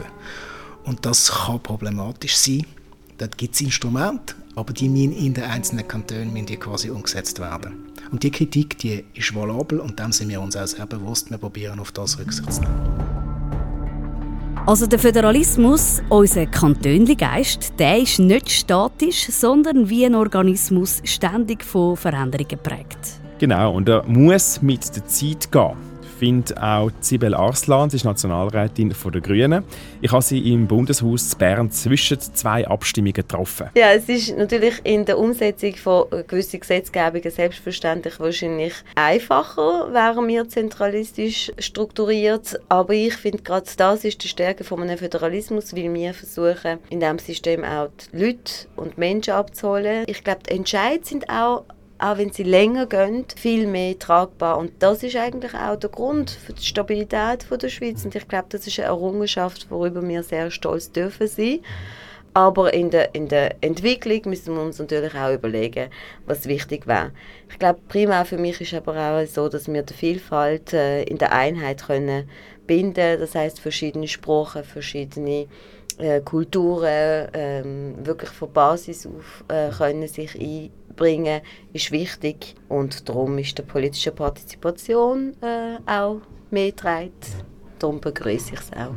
Und 0.85 1.05
das 1.05 1.31
kann 1.31 1.61
problematisch 1.61 2.35
sein. 2.35 2.65
Dort 3.19 3.37
gibt 3.37 3.53
es 3.53 3.61
Instrumente, 3.61 4.33
aber 4.55 4.73
die 4.73 4.89
müssen 4.89 5.13
in 5.13 5.35
den 5.35 5.43
einzelnen 5.43 5.87
Kantonen 5.87 6.33
müssen 6.33 6.47
die 6.47 6.57
quasi 6.57 6.89
umgesetzt 6.89 7.39
werden. 7.39 7.91
Und 8.11 8.23
die 8.23 8.31
Kritik, 8.31 8.79
die 8.79 9.05
ist 9.13 9.35
valabel 9.35 9.79
und 9.79 9.99
dem 9.99 10.11
sind 10.11 10.29
wir 10.29 10.41
uns 10.41 10.55
auch 10.55 10.65
sehr 10.65 10.87
bewusst. 10.87 11.29
Wir 11.29 11.37
probieren 11.37 11.79
auf 11.79 11.91
das 11.91 12.17
Rücksicht 12.17 12.51
zu 12.51 12.61
nehmen. 12.61 13.14
Also 14.67 14.87
der 14.87 14.97
Föderalismus, 14.97 16.01
unser 16.09 16.47
Kantönligeist, 16.47 17.73
der 17.77 17.99
ist 17.99 18.17
nicht 18.17 18.49
statisch, 18.49 19.27
sondern 19.29 19.87
wie 19.91 20.07
ein 20.07 20.15
Organismus 20.15 21.01
ständig 21.03 21.63
von 21.63 21.95
Veränderungen 21.95 22.47
geprägt. 22.47 22.97
Genau, 23.37 23.75
und 23.75 23.87
er 23.87 24.03
muss 24.07 24.63
mit 24.63 24.95
der 24.95 25.05
Zeit 25.05 25.51
gehen 25.51 25.75
findet 26.17 26.57
auch 26.57 26.91
Sibel 26.99 27.33
Arslan, 27.33 27.89
sie 27.89 27.97
ist 27.97 28.05
Nationalrätin 28.05 28.93
der 29.13 29.21
Grünen. 29.21 29.63
Ich 30.01 30.11
habe 30.11 30.21
sie 30.21 30.53
im 30.53 30.67
Bundeshaus 30.67 31.29
zu 31.29 31.37
Bern 31.37 31.71
zwischen 31.71 32.19
zwei 32.19 32.67
Abstimmungen 32.67 33.13
getroffen. 33.13 33.69
Ja, 33.75 33.91
es 33.91 34.07
ist 34.09 34.37
natürlich 34.37 34.81
in 34.83 35.05
der 35.05 35.17
Umsetzung 35.17 35.75
von 35.75 36.05
gewissen 36.27 36.59
Gesetzgebungen 36.59 37.29
selbstverständlich 37.29 38.19
wahrscheinlich 38.19 38.73
einfacher, 38.95 39.93
wären 39.93 40.27
wir 40.27 40.47
zentralistisch 40.47 41.51
strukturiert. 41.59 42.59
Aber 42.69 42.93
ich 42.93 43.15
finde, 43.15 43.43
gerade 43.43 43.69
das 43.77 44.03
ist 44.03 44.23
die 44.23 44.27
Stärke 44.27 44.63
von 44.63 44.81
einem 44.81 44.97
Föderalismus, 44.97 45.75
weil 45.75 45.93
wir 45.93 46.13
versuchen, 46.13 46.79
in 46.89 46.99
diesem 46.99 47.19
System 47.19 47.63
auch 47.63 47.89
die 48.13 48.17
Leute 48.17 48.67
und 48.75 48.97
Menschen 48.97 49.33
abzuholen. 49.33 50.05
Ich 50.07 50.23
glaube, 50.23 50.41
die 50.47 50.55
Entscheidungen 50.55 51.03
sind 51.03 51.29
auch 51.29 51.65
auch 51.97 52.17
wenn 52.17 52.31
sie 52.31 52.43
länger 52.43 52.87
gehen, 52.87 53.25
viel 53.35 53.67
mehr 53.67 53.97
tragbar. 53.97 54.57
Und 54.57 54.71
das 54.79 55.03
ist 55.03 55.15
eigentlich 55.15 55.53
auch 55.53 55.77
der 55.77 55.89
Grund 55.89 56.29
für 56.29 56.53
die 56.53 56.63
Stabilität 56.63 57.47
der 57.49 57.69
Schweiz. 57.69 58.03
Und 58.03 58.15
ich 58.15 58.27
glaube, 58.27 58.47
das 58.49 58.67
ist 58.67 58.79
eine 58.79 58.89
Errungenschaft, 58.89 59.67
worüber 59.69 60.05
wir 60.05 60.23
sehr 60.23 60.51
stolz 60.51 60.91
dürfen 60.91 61.27
sein. 61.27 61.59
Aber 62.33 62.73
in 62.73 62.89
der, 62.89 63.15
in 63.15 63.29
der 63.29 63.55
Entwicklung 63.61 64.21
müssen 64.25 64.55
wir 64.55 64.61
uns 64.61 64.77
natürlich 64.77 65.15
auch 65.15 65.33
überlegen, 65.33 65.89
was 66.25 66.47
wichtig 66.47 66.85
wäre. 66.85 67.11
Ich 67.49 67.57
glaube, 67.59 67.79
primär 67.87 68.25
für 68.25 68.37
mich 68.37 68.59
ist 68.59 68.73
aber 68.73 68.93
auch 68.97 69.25
so, 69.25 69.47
dass 69.47 69.71
wir 69.71 69.83
die 69.83 69.93
Vielfalt 69.93 70.73
äh, 70.73 71.03
in 71.03 71.17
der 71.17 71.31
Einheit 71.31 71.87
können 71.87 72.29
binden. 72.67 73.19
Das 73.21 73.35
heißt 73.35 73.61
verschiedene 73.61 74.09
Sprachen, 74.09 74.65
verschiedene 74.65 75.47
äh, 75.97 76.21
Kulturen 76.21 77.27
ähm, 77.33 77.95
wirklich 78.03 78.29
von 78.29 78.51
Basis 78.51 79.05
auf 79.07 79.43
äh, 79.47 79.69
können 79.69 80.07
sich 80.07 80.35
einbringen, 80.39 81.41
ist 81.73 81.91
wichtig 81.91 82.55
und 82.69 83.07
darum 83.07 83.37
ist 83.37 83.57
die 83.57 83.61
politische 83.61 84.11
Partizipation 84.11 85.33
äh, 85.41 85.77
auch 85.85 86.21
mehr 86.51 86.71
getragen. 86.71 87.11
Darum 87.79 87.99
begrüße 87.99 88.53
ich 88.53 88.59
es 88.59 88.71
auch. 88.73 88.95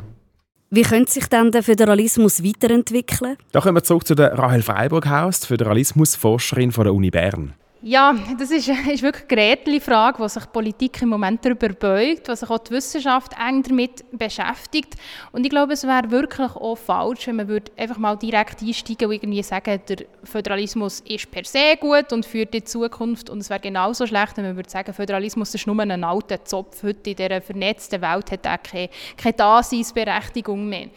Wie 0.71 0.83
könnte 0.83 1.11
sich 1.11 1.27
dann 1.29 1.51
der 1.51 1.63
Föderalismus 1.63 2.45
weiterentwickeln? 2.45 3.39
Da 3.53 3.61
kommen 3.61 3.77
wir 3.77 3.83
zurück 3.83 4.07
zu 4.07 4.15
der 4.15 4.37
Rahel 4.39 4.63
Freiburghaus, 4.63 5.47
Föderalismusforscherin 5.47 6.73
von 6.73 6.85
der 6.85 6.93
Uni 6.93 7.11
Bern. 7.11 7.55
Ja, 7.81 8.13
das 8.37 8.51
ist, 8.51 8.69
ist 8.93 9.03
wirklich 9.03 9.25
eine 9.31 9.55
Gretli-Frage, 9.55 10.19
wo 10.19 10.27
sich 10.27 10.43
die 10.43 10.51
Politik 10.53 11.01
im 11.01 11.11
Moment 11.11 11.45
darüber 11.45 11.69
beugt, 11.69 12.27
was 12.27 12.41
sich 12.41 12.51
auch 12.51 12.59
die 12.59 12.73
Wissenschaft 12.73 13.33
eng 13.39 13.63
damit 13.63 14.05
beschäftigt. 14.11 14.97
Und 15.31 15.45
ich 15.45 15.51
glaube, 15.51 15.75
es 15.75 15.85
wäre 15.85 16.11
wirklich 16.11 16.51
auch 16.57 16.75
falsch, 16.75 17.29
wenn 17.29 17.37
man 17.37 17.47
würde 17.47 17.71
einfach 17.77 17.99
mal 17.99 18.17
direkt 18.17 18.63
einsteigen 18.63 19.07
und 19.07 19.15
irgendwie 19.15 19.45
sagen, 19.45 19.81
der 19.89 19.99
Föderalismus 20.25 21.01
ist 21.01 21.31
per 21.31 21.45
se 21.45 21.77
gut 21.79 22.13
und 22.13 22.27
führt 22.27 22.53
in 22.53 22.63
die 22.63 22.65
Zukunft. 22.65 23.31
Und 23.31 23.39
es 23.39 23.51
wäre 23.51 23.61
genauso 23.61 24.09
schlecht, 24.09 24.37
wenn 24.37 24.45
man 24.45 24.57
würde 24.57 24.71
sagen, 24.71 24.93
Föderalismus 24.93 25.55
ist 25.55 25.69
nur 25.69 25.79
ein 25.79 26.03
alter 26.03 26.45
Zopf. 26.45 26.83
Heute 26.83 27.11
in 27.11 27.17
dieser 27.17 27.41
vernetzten 27.41 28.03
Welt 28.03 28.33
hat 28.33 28.45
er 28.45 28.59
keine, 28.59 28.91
keine 29.17 29.35
Daseinsberechtigung 29.35 30.69
mehr. 30.69 30.89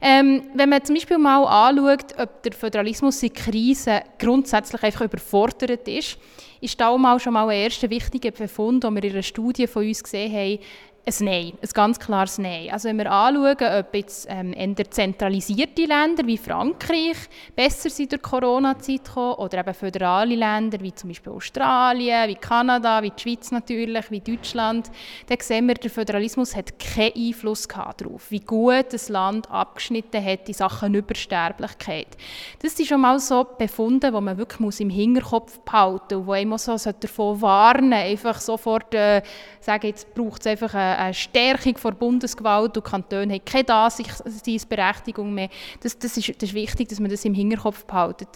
Ähm, 0.00 0.42
wenn 0.54 0.68
man 0.68 0.84
zum 0.84 0.96
Beispiel 0.96 1.18
mal 1.18 1.44
anschaut, 1.44 2.18
ob 2.18 2.42
der 2.42 2.52
Föderalismus 2.52 3.22
in 3.22 3.32
Krisen 3.32 4.00
grundsätzlich 4.18 4.82
einfach 4.82 5.04
überfordert 5.04 5.86
ist, 5.86 6.18
ist 6.60 6.80
da 6.80 6.96
mal 6.96 7.20
schon 7.20 7.34
mal 7.34 7.48
ein 7.48 7.62
erster 7.62 7.90
wichtiger 7.90 8.30
Befund, 8.30 8.84
den 8.84 8.94
wir 8.94 9.04
in 9.04 9.12
einer 9.12 9.22
Studie 9.22 9.66
von 9.66 9.86
uns 9.86 10.02
gesehen 10.02 10.32
haben, 10.32 10.58
ein 11.06 11.24
Nein, 11.24 11.52
ein 11.60 11.68
ganz 11.74 11.98
klares 11.98 12.38
Nein. 12.38 12.70
Also 12.70 12.88
wenn 12.88 12.96
wir 12.96 13.10
anschauen, 13.10 13.56
ob 13.80 13.94
jetzt 13.94 14.26
ähm, 14.30 14.54
eher 14.54 14.90
zentralisierte 14.90 15.84
Länder 15.84 16.26
wie 16.26 16.38
Frankreich 16.38 17.16
besser 17.54 17.90
sind 17.90 18.12
durch 18.12 18.22
Corona-Zeit 18.22 19.04
gekommen 19.04 19.34
oder 19.34 19.58
eben 19.58 19.74
föderale 19.74 20.34
Länder 20.34 20.80
wie 20.80 20.94
zum 20.94 21.10
Beispiel 21.10 21.32
Australien, 21.32 22.28
wie 22.28 22.36
Kanada, 22.36 23.02
wie 23.02 23.10
die 23.10 23.20
Schweiz 23.20 23.50
natürlich, 23.50 24.10
wie 24.10 24.20
Deutschland, 24.20 24.90
dann 25.26 25.38
sehen 25.40 25.68
wir, 25.68 25.74
der 25.74 25.90
Föderalismus 25.90 26.56
hat 26.56 26.78
keinen 26.78 27.14
Einfluss 27.14 27.68
darauf, 27.68 28.30
wie 28.30 28.40
gut 28.40 28.92
das 28.92 29.10
Land 29.10 29.50
abgeschnitten 29.50 30.24
hat 30.24 30.48
in 30.48 30.54
Sachen 30.54 30.94
Übersterblichkeit. 30.94 32.16
Das 32.62 32.76
sind 32.76 32.88
schon 32.88 33.02
mal 33.02 33.18
so 33.20 33.46
Befunde, 33.58 34.10
die 34.10 34.20
man 34.20 34.38
wirklich 34.38 34.80
im 34.80 34.90
Hinterkopf 34.90 35.58
behalten 35.60 36.24
muss 36.24 36.28
und 36.28 36.36
die 36.36 36.42
immer 36.42 36.58
so 36.58 36.76
davon 36.76 37.42
warnen, 37.42 37.92
einfach 37.92 38.40
sofort 38.40 38.94
äh, 38.94 39.22
sagen, 39.60 39.86
jetzt 39.88 40.14
braucht 40.14 40.40
es 40.40 40.46
einfach 40.46 40.72
eine 40.72 40.93
eine 40.98 41.14
Stärkung 41.14 41.74
der 41.82 41.90
Bundesgewalt 41.92 42.76
und 42.76 42.84
Kantone 42.84 43.34
haben 43.34 43.44
keine 43.44 43.64
Daseinsberechtigung 43.64 45.32
mehr. 45.32 45.48
Das, 45.80 45.98
das, 45.98 46.16
ist, 46.16 46.28
das 46.40 46.50
ist 46.50 46.54
wichtig, 46.54 46.88
dass 46.88 47.00
man 47.00 47.10
das 47.10 47.24
im 47.24 47.34
Hinterkopf 47.34 47.84
behaltet. 47.84 48.28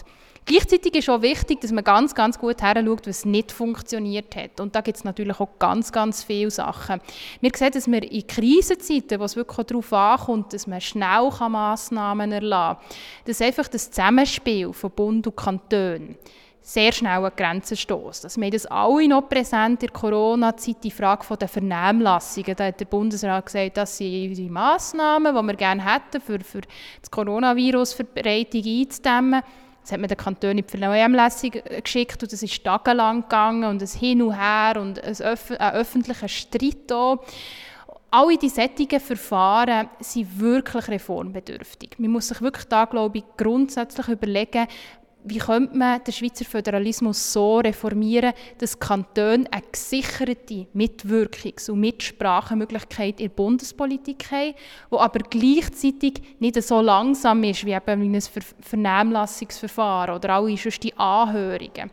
Gleichzeitig 0.45 0.95
ist 0.95 1.09
auch 1.09 1.21
wichtig, 1.21 1.61
dass 1.61 1.71
man 1.71 1.83
ganz, 1.83 2.15
ganz 2.15 2.39
gut 2.39 2.61
heranschaut, 2.61 3.05
was 3.05 3.23
nicht 3.23 3.51
funktioniert 3.51 4.35
hat. 4.35 4.59
Und 4.59 4.75
da 4.75 4.81
gibt 4.81 4.97
es 4.97 5.03
natürlich 5.03 5.39
auch 5.39 5.59
ganz, 5.59 5.91
ganz 5.91 6.23
viele 6.23 6.49
Sachen. 6.49 7.01
Wir 7.39 7.51
sehen, 7.55 7.71
dass 7.71 7.87
wir 7.87 8.11
in 8.11 8.25
Krisenzeiten, 8.25 9.19
wo 9.19 9.25
es 9.25 9.35
wirklich 9.35 9.67
darauf 9.67 9.93
ankommt, 9.93 10.53
dass 10.53 10.65
man 10.65 10.81
schnell 10.81 11.29
Massnahmen 11.49 12.31
erlassen 12.31 12.79
kann, 12.79 12.97
dass 13.25 13.41
einfach 13.41 13.67
das 13.67 13.91
Zusammenspiel 13.91 14.73
von 14.73 14.91
Bund 14.91 15.27
und 15.27 15.35
Kanton 15.35 16.15
sehr 16.61 16.91
schnell 16.91 17.23
an 17.23 17.31
Grenzen 17.35 17.77
stößt. 17.77 18.25
Also 18.25 18.39
wir 18.39 18.45
haben 18.45 18.51
das 18.51 18.65
alle 18.65 19.07
noch 19.07 19.27
präsent 19.27 19.81
in 19.81 19.87
der 19.87 19.89
Corona-Zeit, 19.89 20.83
die 20.83 20.91
Frage 20.91 21.37
der 21.37 21.47
Vernehmlassungen. 21.47 22.55
Da 22.55 22.65
hat 22.65 22.79
der 22.79 22.85
Bundesrat 22.85 23.45
gesagt, 23.45 23.77
das 23.77 23.97
sind 23.97 24.35
die 24.35 24.49
Massnahmen, 24.49 25.35
die 25.35 25.41
wir 25.41 25.55
gerne 25.55 25.83
hätten, 25.83 26.21
für, 26.21 26.39
für 26.39 26.61
das 27.01 27.09
Coronavirus-Verbreitung 27.09 28.63
einzudämmen. 28.63 29.41
Das 29.81 29.93
hat 29.93 30.01
man 30.01 30.09
den 30.09 30.17
Kantonen 30.17 30.59
in 30.59 30.65
die 30.65 30.77
Vernehmlassung 30.77 31.51
geschickt 31.83 32.21
und 32.21 32.31
das 32.31 32.43
ist 32.43 32.63
tagelang 32.63 33.23
gegangen 33.23 33.63
und 33.63 33.81
ein 33.81 33.87
Hin 33.87 34.21
und 34.21 34.37
Her 34.37 34.79
und 34.79 35.03
ein, 35.03 35.21
öf 35.21 35.51
ein 35.51 35.73
öffentlicher 35.73 36.27
Streit 36.27 36.91
auch. 36.91 37.23
Alle 38.11 38.37
diese 38.37 38.55
sättigen 38.55 38.99
Verfahren 38.99 39.87
sind 39.99 40.39
wirklich 40.39 40.87
reformbedürftig. 40.87 41.91
Man 41.99 42.11
muss 42.11 42.27
sich 42.27 42.41
wirklich 42.41 42.65
da, 42.65 42.85
glaube 42.85 43.19
ich, 43.19 43.23
grundsätzlich 43.37 44.07
überlegen, 44.07 44.67
wie 45.23 45.37
könnte 45.37 45.77
man 45.77 46.03
den 46.03 46.13
Schweizer 46.13 46.45
Föderalismus 46.45 47.33
so 47.33 47.59
reformieren, 47.59 48.33
dass 48.57 48.79
Kantone 48.79 49.45
eine 49.51 49.63
gesicherte 49.71 50.67
Mitwirkungs- 50.73 51.69
und 51.69 51.81
Mitsprachemöglichkeit 51.81 53.19
in 53.19 53.27
der 53.27 53.35
Bundespolitik 53.35 54.31
haben, 54.31 54.53
die 54.91 54.97
aber 54.97 55.19
gleichzeitig 55.29 56.21
nicht 56.39 56.61
so 56.63 56.81
langsam 56.81 57.43
ist 57.43 57.65
wie 57.65 57.73
eben 57.73 58.15
ein 58.15 58.21
Vernehmlassungsverfahren 58.61 60.15
oder 60.15 60.35
alle 60.35 60.57
sonst 60.57 60.83
die 60.83 60.95
Anhörungen. 60.97 61.91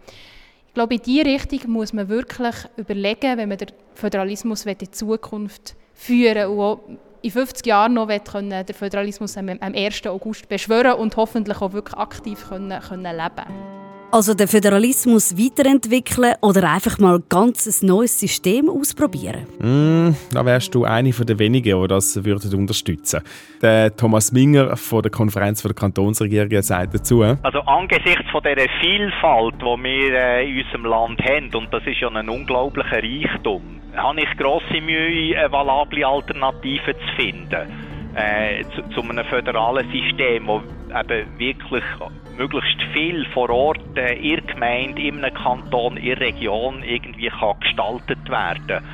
Ich 0.68 0.74
glaube, 0.74 0.94
in 0.94 1.02
diese 1.02 1.24
Richtung 1.24 1.72
muss 1.72 1.92
man 1.92 2.08
wirklich 2.08 2.54
überlegen, 2.76 3.38
wenn 3.38 3.48
man 3.48 3.58
den 3.58 3.72
Föderalismus 3.94 4.66
in 4.66 4.92
Zukunft 4.92 5.74
führen 5.94 6.50
will 6.50 6.60
auch 6.60 6.80
in 7.22 7.30
50 7.30 7.66
Jahren 7.66 7.94
noch 7.94 8.08
können, 8.08 8.66
den 8.66 8.74
Föderalismus 8.74 9.36
am 9.36 9.48
1. 9.48 10.06
August 10.06 10.48
beschwören 10.48 10.94
und 10.94 11.16
hoffentlich 11.16 11.60
auch 11.60 11.72
wirklich 11.72 11.96
aktiv 11.96 12.48
können, 12.48 12.80
können 12.80 13.16
leben 13.16 13.75
Also 14.16 14.32
den 14.32 14.48
Föderalismus 14.48 15.36
weiterentwickeln 15.36 16.36
oder 16.40 16.72
einfach 16.72 16.98
mal 16.98 17.20
ganz 17.28 17.66
ein 17.66 17.86
neues 17.86 18.18
System 18.18 18.70
ausprobieren? 18.70 19.46
Mm, 19.58 20.16
da 20.32 20.42
wärst 20.42 20.74
du 20.74 20.86
eine 20.86 21.10
der 21.10 21.38
wenigen, 21.38 21.82
die 21.82 21.86
das 21.86 22.24
würden 22.24 22.54
unterstützen 22.54 23.20
Der 23.60 23.94
Thomas 23.94 24.32
Minger 24.32 24.74
von 24.78 25.02
der 25.02 25.10
Konferenz 25.10 25.62
der 25.62 25.74
Kantonsregierung 25.74 26.62
sagt 26.62 26.94
dazu. 26.94 27.24
Also 27.42 27.60
angesichts 27.66 28.24
von 28.32 28.42
dieser 28.42 28.70
Vielfalt, 28.80 29.56
die 29.60 29.82
wir 29.84 30.14
äh, 30.14 30.50
in 30.50 30.64
unserem 30.64 30.86
Land 30.86 31.20
haben, 31.22 31.54
und 31.54 31.70
das 31.70 31.86
ist 31.86 32.00
ja 32.00 32.08
ein 32.08 32.30
unglaublicher 32.30 33.02
Reichtum, 33.02 33.60
habe 33.94 34.22
ich 34.22 34.38
grosse 34.38 34.80
Mühe, 34.80 35.38
eine 35.38 35.52
valable 35.52 36.06
Alternative 36.06 36.94
zu 36.94 37.22
finden 37.22 37.68
äh, 38.16 38.64
zu, 38.74 38.82
zu, 38.94 39.02
einem 39.02 39.26
föderalen 39.26 39.86
System, 39.92 40.46
wo 40.46 40.62
eben 40.88 41.38
wirklich 41.38 41.84
möglichst 42.36 42.82
viel 42.92 43.24
vor 43.32 43.50
Ort 43.50 43.96
äh, 43.96 44.14
in 44.14 44.36
der 44.36 44.54
Gemeinde, 44.54 45.02
in 45.02 45.24
einem 45.24 45.34
Kanton, 45.34 45.96
in 45.96 46.06
der 46.06 46.20
Region 46.20 46.82
irgendwie 46.82 47.28
kann 47.28 47.58
gestaltet 47.60 48.28
werden 48.28 48.84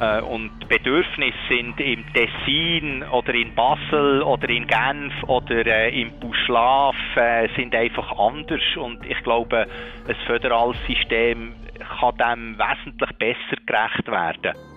äh, 0.00 0.20
und 0.20 0.68
Bedürfnisse 0.68 1.36
sind 1.48 1.80
im 1.80 2.04
Tessin 2.12 3.02
oder 3.10 3.34
in 3.34 3.54
Basel 3.54 4.22
oder 4.22 4.48
in 4.48 4.66
Genf 4.66 5.14
oder 5.26 5.66
äh, 5.66 6.00
im 6.00 6.12
Buschlaf 6.20 6.96
äh, 7.16 7.48
sind 7.56 7.74
einfach 7.74 8.18
anders 8.18 8.62
und 8.76 9.04
ich 9.04 9.22
glaube, 9.22 9.66
ein 10.08 10.16
föderales 10.26 10.78
System 10.86 11.54
kann 12.00 12.16
dem 12.16 12.58
wesentlich 12.58 13.10
besser 13.18 13.56
gerecht 13.66 14.06
werden. 14.08 14.67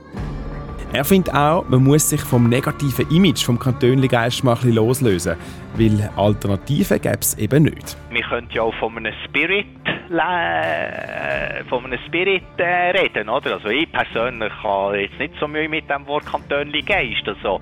Er 0.93 1.05
findet 1.05 1.33
auch, 1.33 1.63
man 1.69 1.85
muss 1.85 2.09
sich 2.09 2.19
vom 2.19 2.49
negativen 2.49 3.09
Image 3.11 3.45
vom 3.45 3.57
Kantönli-Geist 3.57 4.43
mal 4.43 4.57
ein 4.61 4.73
loslösen, 4.73 5.37
weil 5.75 6.09
Alternativen 6.17 6.99
gäbe 6.99 7.17
es 7.21 7.37
eben 7.37 7.63
nicht. 7.63 7.95
Wir 8.09 8.23
können 8.23 8.49
ja 8.51 8.63
auch 8.63 8.73
von 8.75 8.97
einem 8.97 9.13
Spirit, 9.23 9.67
äh, 10.09 11.63
von 11.69 11.85
einem 11.85 11.97
Spirit 12.07 12.43
äh, 12.57 12.91
reden, 12.91 13.29
oder? 13.29 13.53
Also 13.53 13.69
ich 13.69 13.89
persönlich 13.89 14.51
habe 14.61 15.03
jetzt 15.03 15.17
nicht 15.17 15.33
so 15.39 15.47
Mühe 15.47 15.69
mit 15.69 15.89
dem 15.89 16.05
Wort 16.07 16.25
Kantönli-Geist, 16.25 17.25
also 17.25 17.61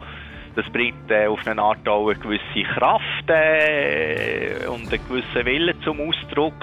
das 0.56 0.66
bringt 0.72 1.12
äh, 1.12 1.28
auf 1.28 1.46
eine 1.46 1.62
Art 1.62 1.88
auch 1.88 2.10
eine 2.10 2.18
gewisse 2.18 2.64
Kraft 2.74 3.30
äh, 3.30 4.66
und 4.66 4.92
einen 4.92 5.08
gewissen 5.08 5.46
Willen 5.46 5.80
zum 5.84 6.02
Ausdruck. 6.02 6.56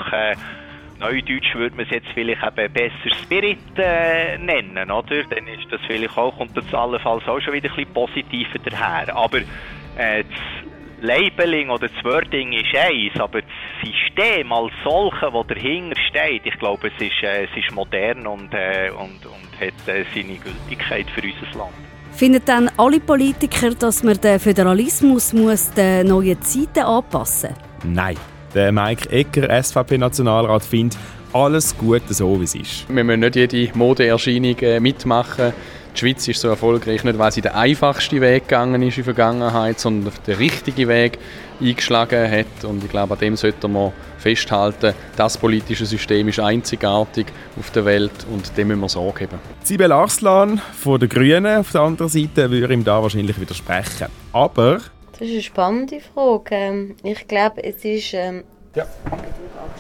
Äh, 0.97 1.01
Neudeutsch 1.01 1.55
würde 1.55 1.77
man 1.77 1.87
es 1.87 1.91
jetzt 1.91 2.09
vielleicht 2.15 2.43
eben 2.43 2.73
besser 2.73 3.17
Spirit 3.23 3.59
äh, 3.77 4.39
nennen, 4.39 4.91
oder? 4.91 5.25
Dann 5.25 5.47
ist 5.47 5.71
das 5.71 5.81
vielleicht 5.87 6.17
auch, 6.17 6.37
kommt 6.37 6.57
das 6.57 6.73
allenfalls 6.73 7.27
auch 7.27 7.41
schon 7.41 7.55
wieder 7.55 7.71
ein 7.71 7.77
bisschen 7.77 7.93
positiver 7.93 8.59
daher. 8.65 9.15
Aber 9.15 9.39
äh, 9.39 10.25
das 10.25 10.67
Labeling 11.01 11.71
oder 11.71 11.89
das 11.89 12.05
Wording 12.05 12.53
ist 12.53 12.75
eins, 12.75 13.19
aber 13.21 13.43
das 13.43 13.51
System 13.83 14.53
als 14.53 14.73
solches, 14.83 15.21
das 15.21 15.47
dahinter 15.49 16.01
steht, 16.09 16.47
ich 16.47 16.59
glaube, 16.59 16.89
es 16.89 17.07
ist, 17.07 17.23
äh, 17.23 17.45
es 17.45 17.51
ist 17.57 17.75
modern 17.75 18.27
und, 18.27 18.53
äh, 18.55 18.91
und, 18.91 19.25
und 19.27 19.61
hat 19.61 19.89
äh, 19.89 20.05
seine 20.15 20.37
Gültigkeit 20.39 21.07
für 21.11 21.23
unser 21.23 21.59
Land. 21.59 21.75
Finden 22.13 22.43
dann 22.47 22.71
alle 22.79 22.99
Politiker, 22.99 23.71
dass 23.75 24.03
man 24.03 24.19
den 24.19 24.41
Föderalismus 24.41 25.35
muss 25.35 25.71
den 25.73 26.07
neuen 26.07 26.41
Zeiten 26.41 26.85
anpassen 26.85 27.51
muss? 27.51 27.85
Nein. 27.85 28.17
Der 28.57 28.73
Mike 28.73 29.11
Ecker, 29.11 29.63
SVP-Nationalrat, 29.63 30.65
findet 30.65 30.99
alles 31.35 31.77
gut 31.77 32.01
so, 32.09 32.41
wie 32.41 32.45
es 32.45 32.55
ist. 32.55 32.87
Wir 32.89 33.05
müssen 33.05 33.21
nicht 33.21 33.37
jede 33.37 33.77
Modeerscheinung 33.77 34.59
äh, 34.61 34.81
mitmachen. 34.81 35.53
Die 35.95 35.99
Schweiz 35.99 36.27
ist 36.27 36.41
so 36.41 36.49
erfolgreich 36.49 37.05
nicht, 37.05 37.19
weil 37.19 37.31
sie 37.33 37.43
den 37.43 37.53
einfachsten 37.53 38.23
Weg 38.23 38.49
gegangen 38.49 38.81
ist 38.81 38.97
in 38.97 39.05
der 39.05 39.15
Vergangenheit, 39.15 39.79
sondern 39.79 40.11
den 40.27 40.37
richtigen 40.37 40.89
Weg 40.89 41.19
eingeschlagen 41.61 42.31
hat. 42.31 42.65
Und 42.65 42.83
ich 42.83 42.89
glaube, 42.89 43.13
an 43.13 43.21
dem 43.21 43.37
sollten 43.37 43.71
wir 43.75 43.93
festhalten. 44.17 44.95
Das 45.17 45.37
politische 45.37 45.85
System 45.85 46.29
ist 46.29 46.41
einzigartig 46.41 47.27
auf 47.61 47.71
der 47.73 47.85
Welt 47.85 48.27
und 48.33 48.57
dem 48.57 48.69
müssen 48.69 48.81
wir 48.81 48.89
Sorge 48.89 49.25
haben. 49.25 49.39
Sibel 49.65 49.93
Arslan 49.93 50.63
von 50.83 50.99
den 50.99 51.11
Grünen 51.11 51.59
auf 51.59 51.73
der 51.73 51.83
anderen 51.83 52.09
Seite 52.09 52.51
würde 52.51 52.73
ihm 52.73 52.85
da 52.85 53.03
wahrscheinlich 53.03 53.39
widersprechen. 53.39 54.07
Aber 54.33 54.81
das 55.19 55.29
ist 55.29 55.33
eine 55.35 55.43
spannende 55.43 56.01
Frage. 56.01 56.55
Ähm, 56.55 56.97
ich 57.03 57.27
glaube, 57.27 57.63
es 57.65 57.85
ist... 57.85 58.15
Ähm 58.15 58.45
ja. 58.75 58.87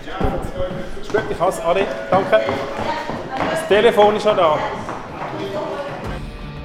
Ich 0.03 0.12
habe 1.40 1.81
es. 1.81 1.87
Danke. 2.11 2.40
Das 3.51 3.68
Telefon 3.68 4.16
ist 4.16 4.22
schon 4.22 4.37
da. 4.37 4.59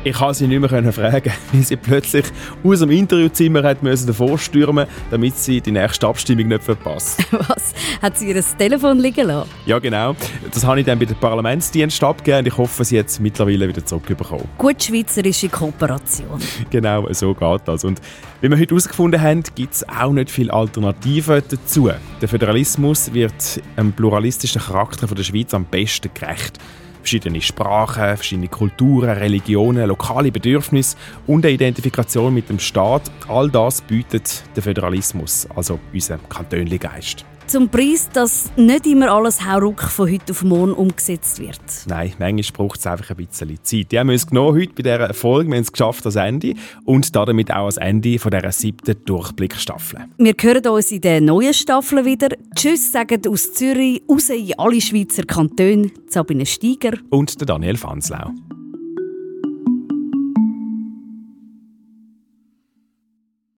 Ich 0.04 0.14
konnte 0.14 0.34
sie 0.34 0.48
nicht 0.48 0.60
mehr 0.60 0.92
fragen, 0.92 1.32
wie 1.52 1.62
sie 1.62 1.76
plötzlich 1.76 2.26
aus 2.64 2.80
dem 2.80 2.90
Interviewzimmer 2.90 3.62
hat 3.62 3.84
müssen 3.84 4.08
davor 4.08 4.40
stürmen 4.40 4.88
damit 5.12 5.38
sie 5.38 5.62
die 5.62 5.72
nächste 5.72 6.08
Abstimmung 6.08 6.48
nicht 6.48 6.64
verpasst. 6.64 7.24
Was? 7.32 7.74
Hat 8.02 8.18
sie 8.18 8.30
ihr 8.30 8.44
Telefon 8.58 8.98
liegen 8.98 9.28
lassen? 9.28 9.48
Ja, 9.68 9.78
genau. 9.78 10.16
Das 10.52 10.66
habe 10.66 10.80
ich 10.80 10.88
dann 10.88 10.98
bei 10.98 11.06
der 11.06 11.14
Parlamentsdienst 11.14 12.04
abgegeben 12.04 12.40
und 12.40 12.48
ich 12.48 12.58
hoffe, 12.58 12.84
sie 12.84 12.96
jetzt 12.96 13.20
mittlerweile 13.20 13.68
wieder 13.68 13.86
zurückbekommen. 13.86 14.48
Gut 14.58 14.82
schweizerische 14.82 15.50
Kooperation. 15.50 16.40
genau, 16.72 17.08
so 17.14 17.36
geht 17.36 17.62
das. 17.66 17.84
Und 17.84 18.02
wie 18.42 18.50
wir 18.50 18.58
heute 18.58 18.70
herausgefunden 18.74 19.22
haben, 19.22 19.44
gibt 19.54 19.76
es 19.76 19.88
auch 19.88 20.14
nicht 20.14 20.32
viele 20.32 20.52
Alternativen 20.52 21.44
dazu. 21.48 21.92
Der 22.20 22.28
Föderalismus 22.28 23.14
wird 23.14 23.62
einem 23.76 23.94
pluralistischen 23.94 24.62
Charakter 24.62 25.06
der 25.06 25.24
Schweiz 25.24 25.54
am 25.54 25.66
besten 25.66 26.10
gerecht 26.12 26.58
verschiedene 27.02 27.42
Sprachen, 27.42 28.16
verschiedene 28.16 28.48
Kulturen, 28.48 29.10
Religionen, 29.10 29.88
lokale 29.88 30.32
Bedürfnisse 30.32 30.98
und 31.28 31.46
eine 31.46 31.54
Identifikation 31.54 32.34
mit 32.34 32.50
dem 32.50 32.60
Staat. 32.60 33.12
All 33.28 33.50
das 33.50 33.82
bietet 33.82 34.44
der 34.56 34.64
Föderalismus, 34.64 35.48
also 35.56 35.80
unser 35.94 36.18
Kantönli-Geist. 36.18 37.26
Zum 37.52 37.68
Preis, 37.68 38.10
dass 38.14 38.50
nicht 38.56 38.88
immer 38.88 39.12
alles 39.12 39.46
hauruck 39.46 39.82
von 39.82 40.10
heute 40.10 40.32
auf 40.32 40.42
morgen 40.42 40.72
umgesetzt 40.72 41.38
wird. 41.40 41.60
Nein, 41.86 42.14
manchmal 42.18 42.44
braucht 42.68 42.80
es 42.80 42.88
einfach 42.88 43.10
ein 43.10 43.18
bisschen 43.18 43.62
Zeit. 43.62 43.92
Die 43.92 44.00
haben 44.00 44.08
wir 44.08 44.14
uns 44.14 44.26
genommen 44.26 44.58
heute 44.58 44.72
bei 44.74 44.84
dieser 44.84 45.14
Folge. 45.14 45.50
Wir 45.50 45.58
haben 45.58 45.64
es 45.64 45.72
geschafft, 45.72 46.06
das 46.06 46.16
Ende. 46.16 46.54
Und 46.86 47.14
damit 47.14 47.52
auch 47.52 47.66
das 47.66 47.76
Ende 47.76 48.20
von 48.20 48.32
dieser 48.32 48.54
siebten 48.54 49.04
Durchblickstaffel. 49.04 50.06
Wir 50.18 50.34
hören 50.40 50.66
uns 50.68 50.94
in 50.94 51.02
der 51.02 51.20
neuen 51.20 51.54
Staffel 51.54 52.06
wieder. 52.06 52.30
Tschüss 52.56 52.90
sagen 52.90 53.22
aus 53.28 53.52
Zürich, 53.52 54.02
raus 54.10 54.30
in 54.30 54.58
alle 54.58 54.80
Schweizer 54.80 55.24
Kantone, 55.24 55.92
Sabine 56.08 56.46
Steiger 56.46 56.94
und 57.10 57.50
Daniel 57.50 57.76
Fanslau. 57.76 58.32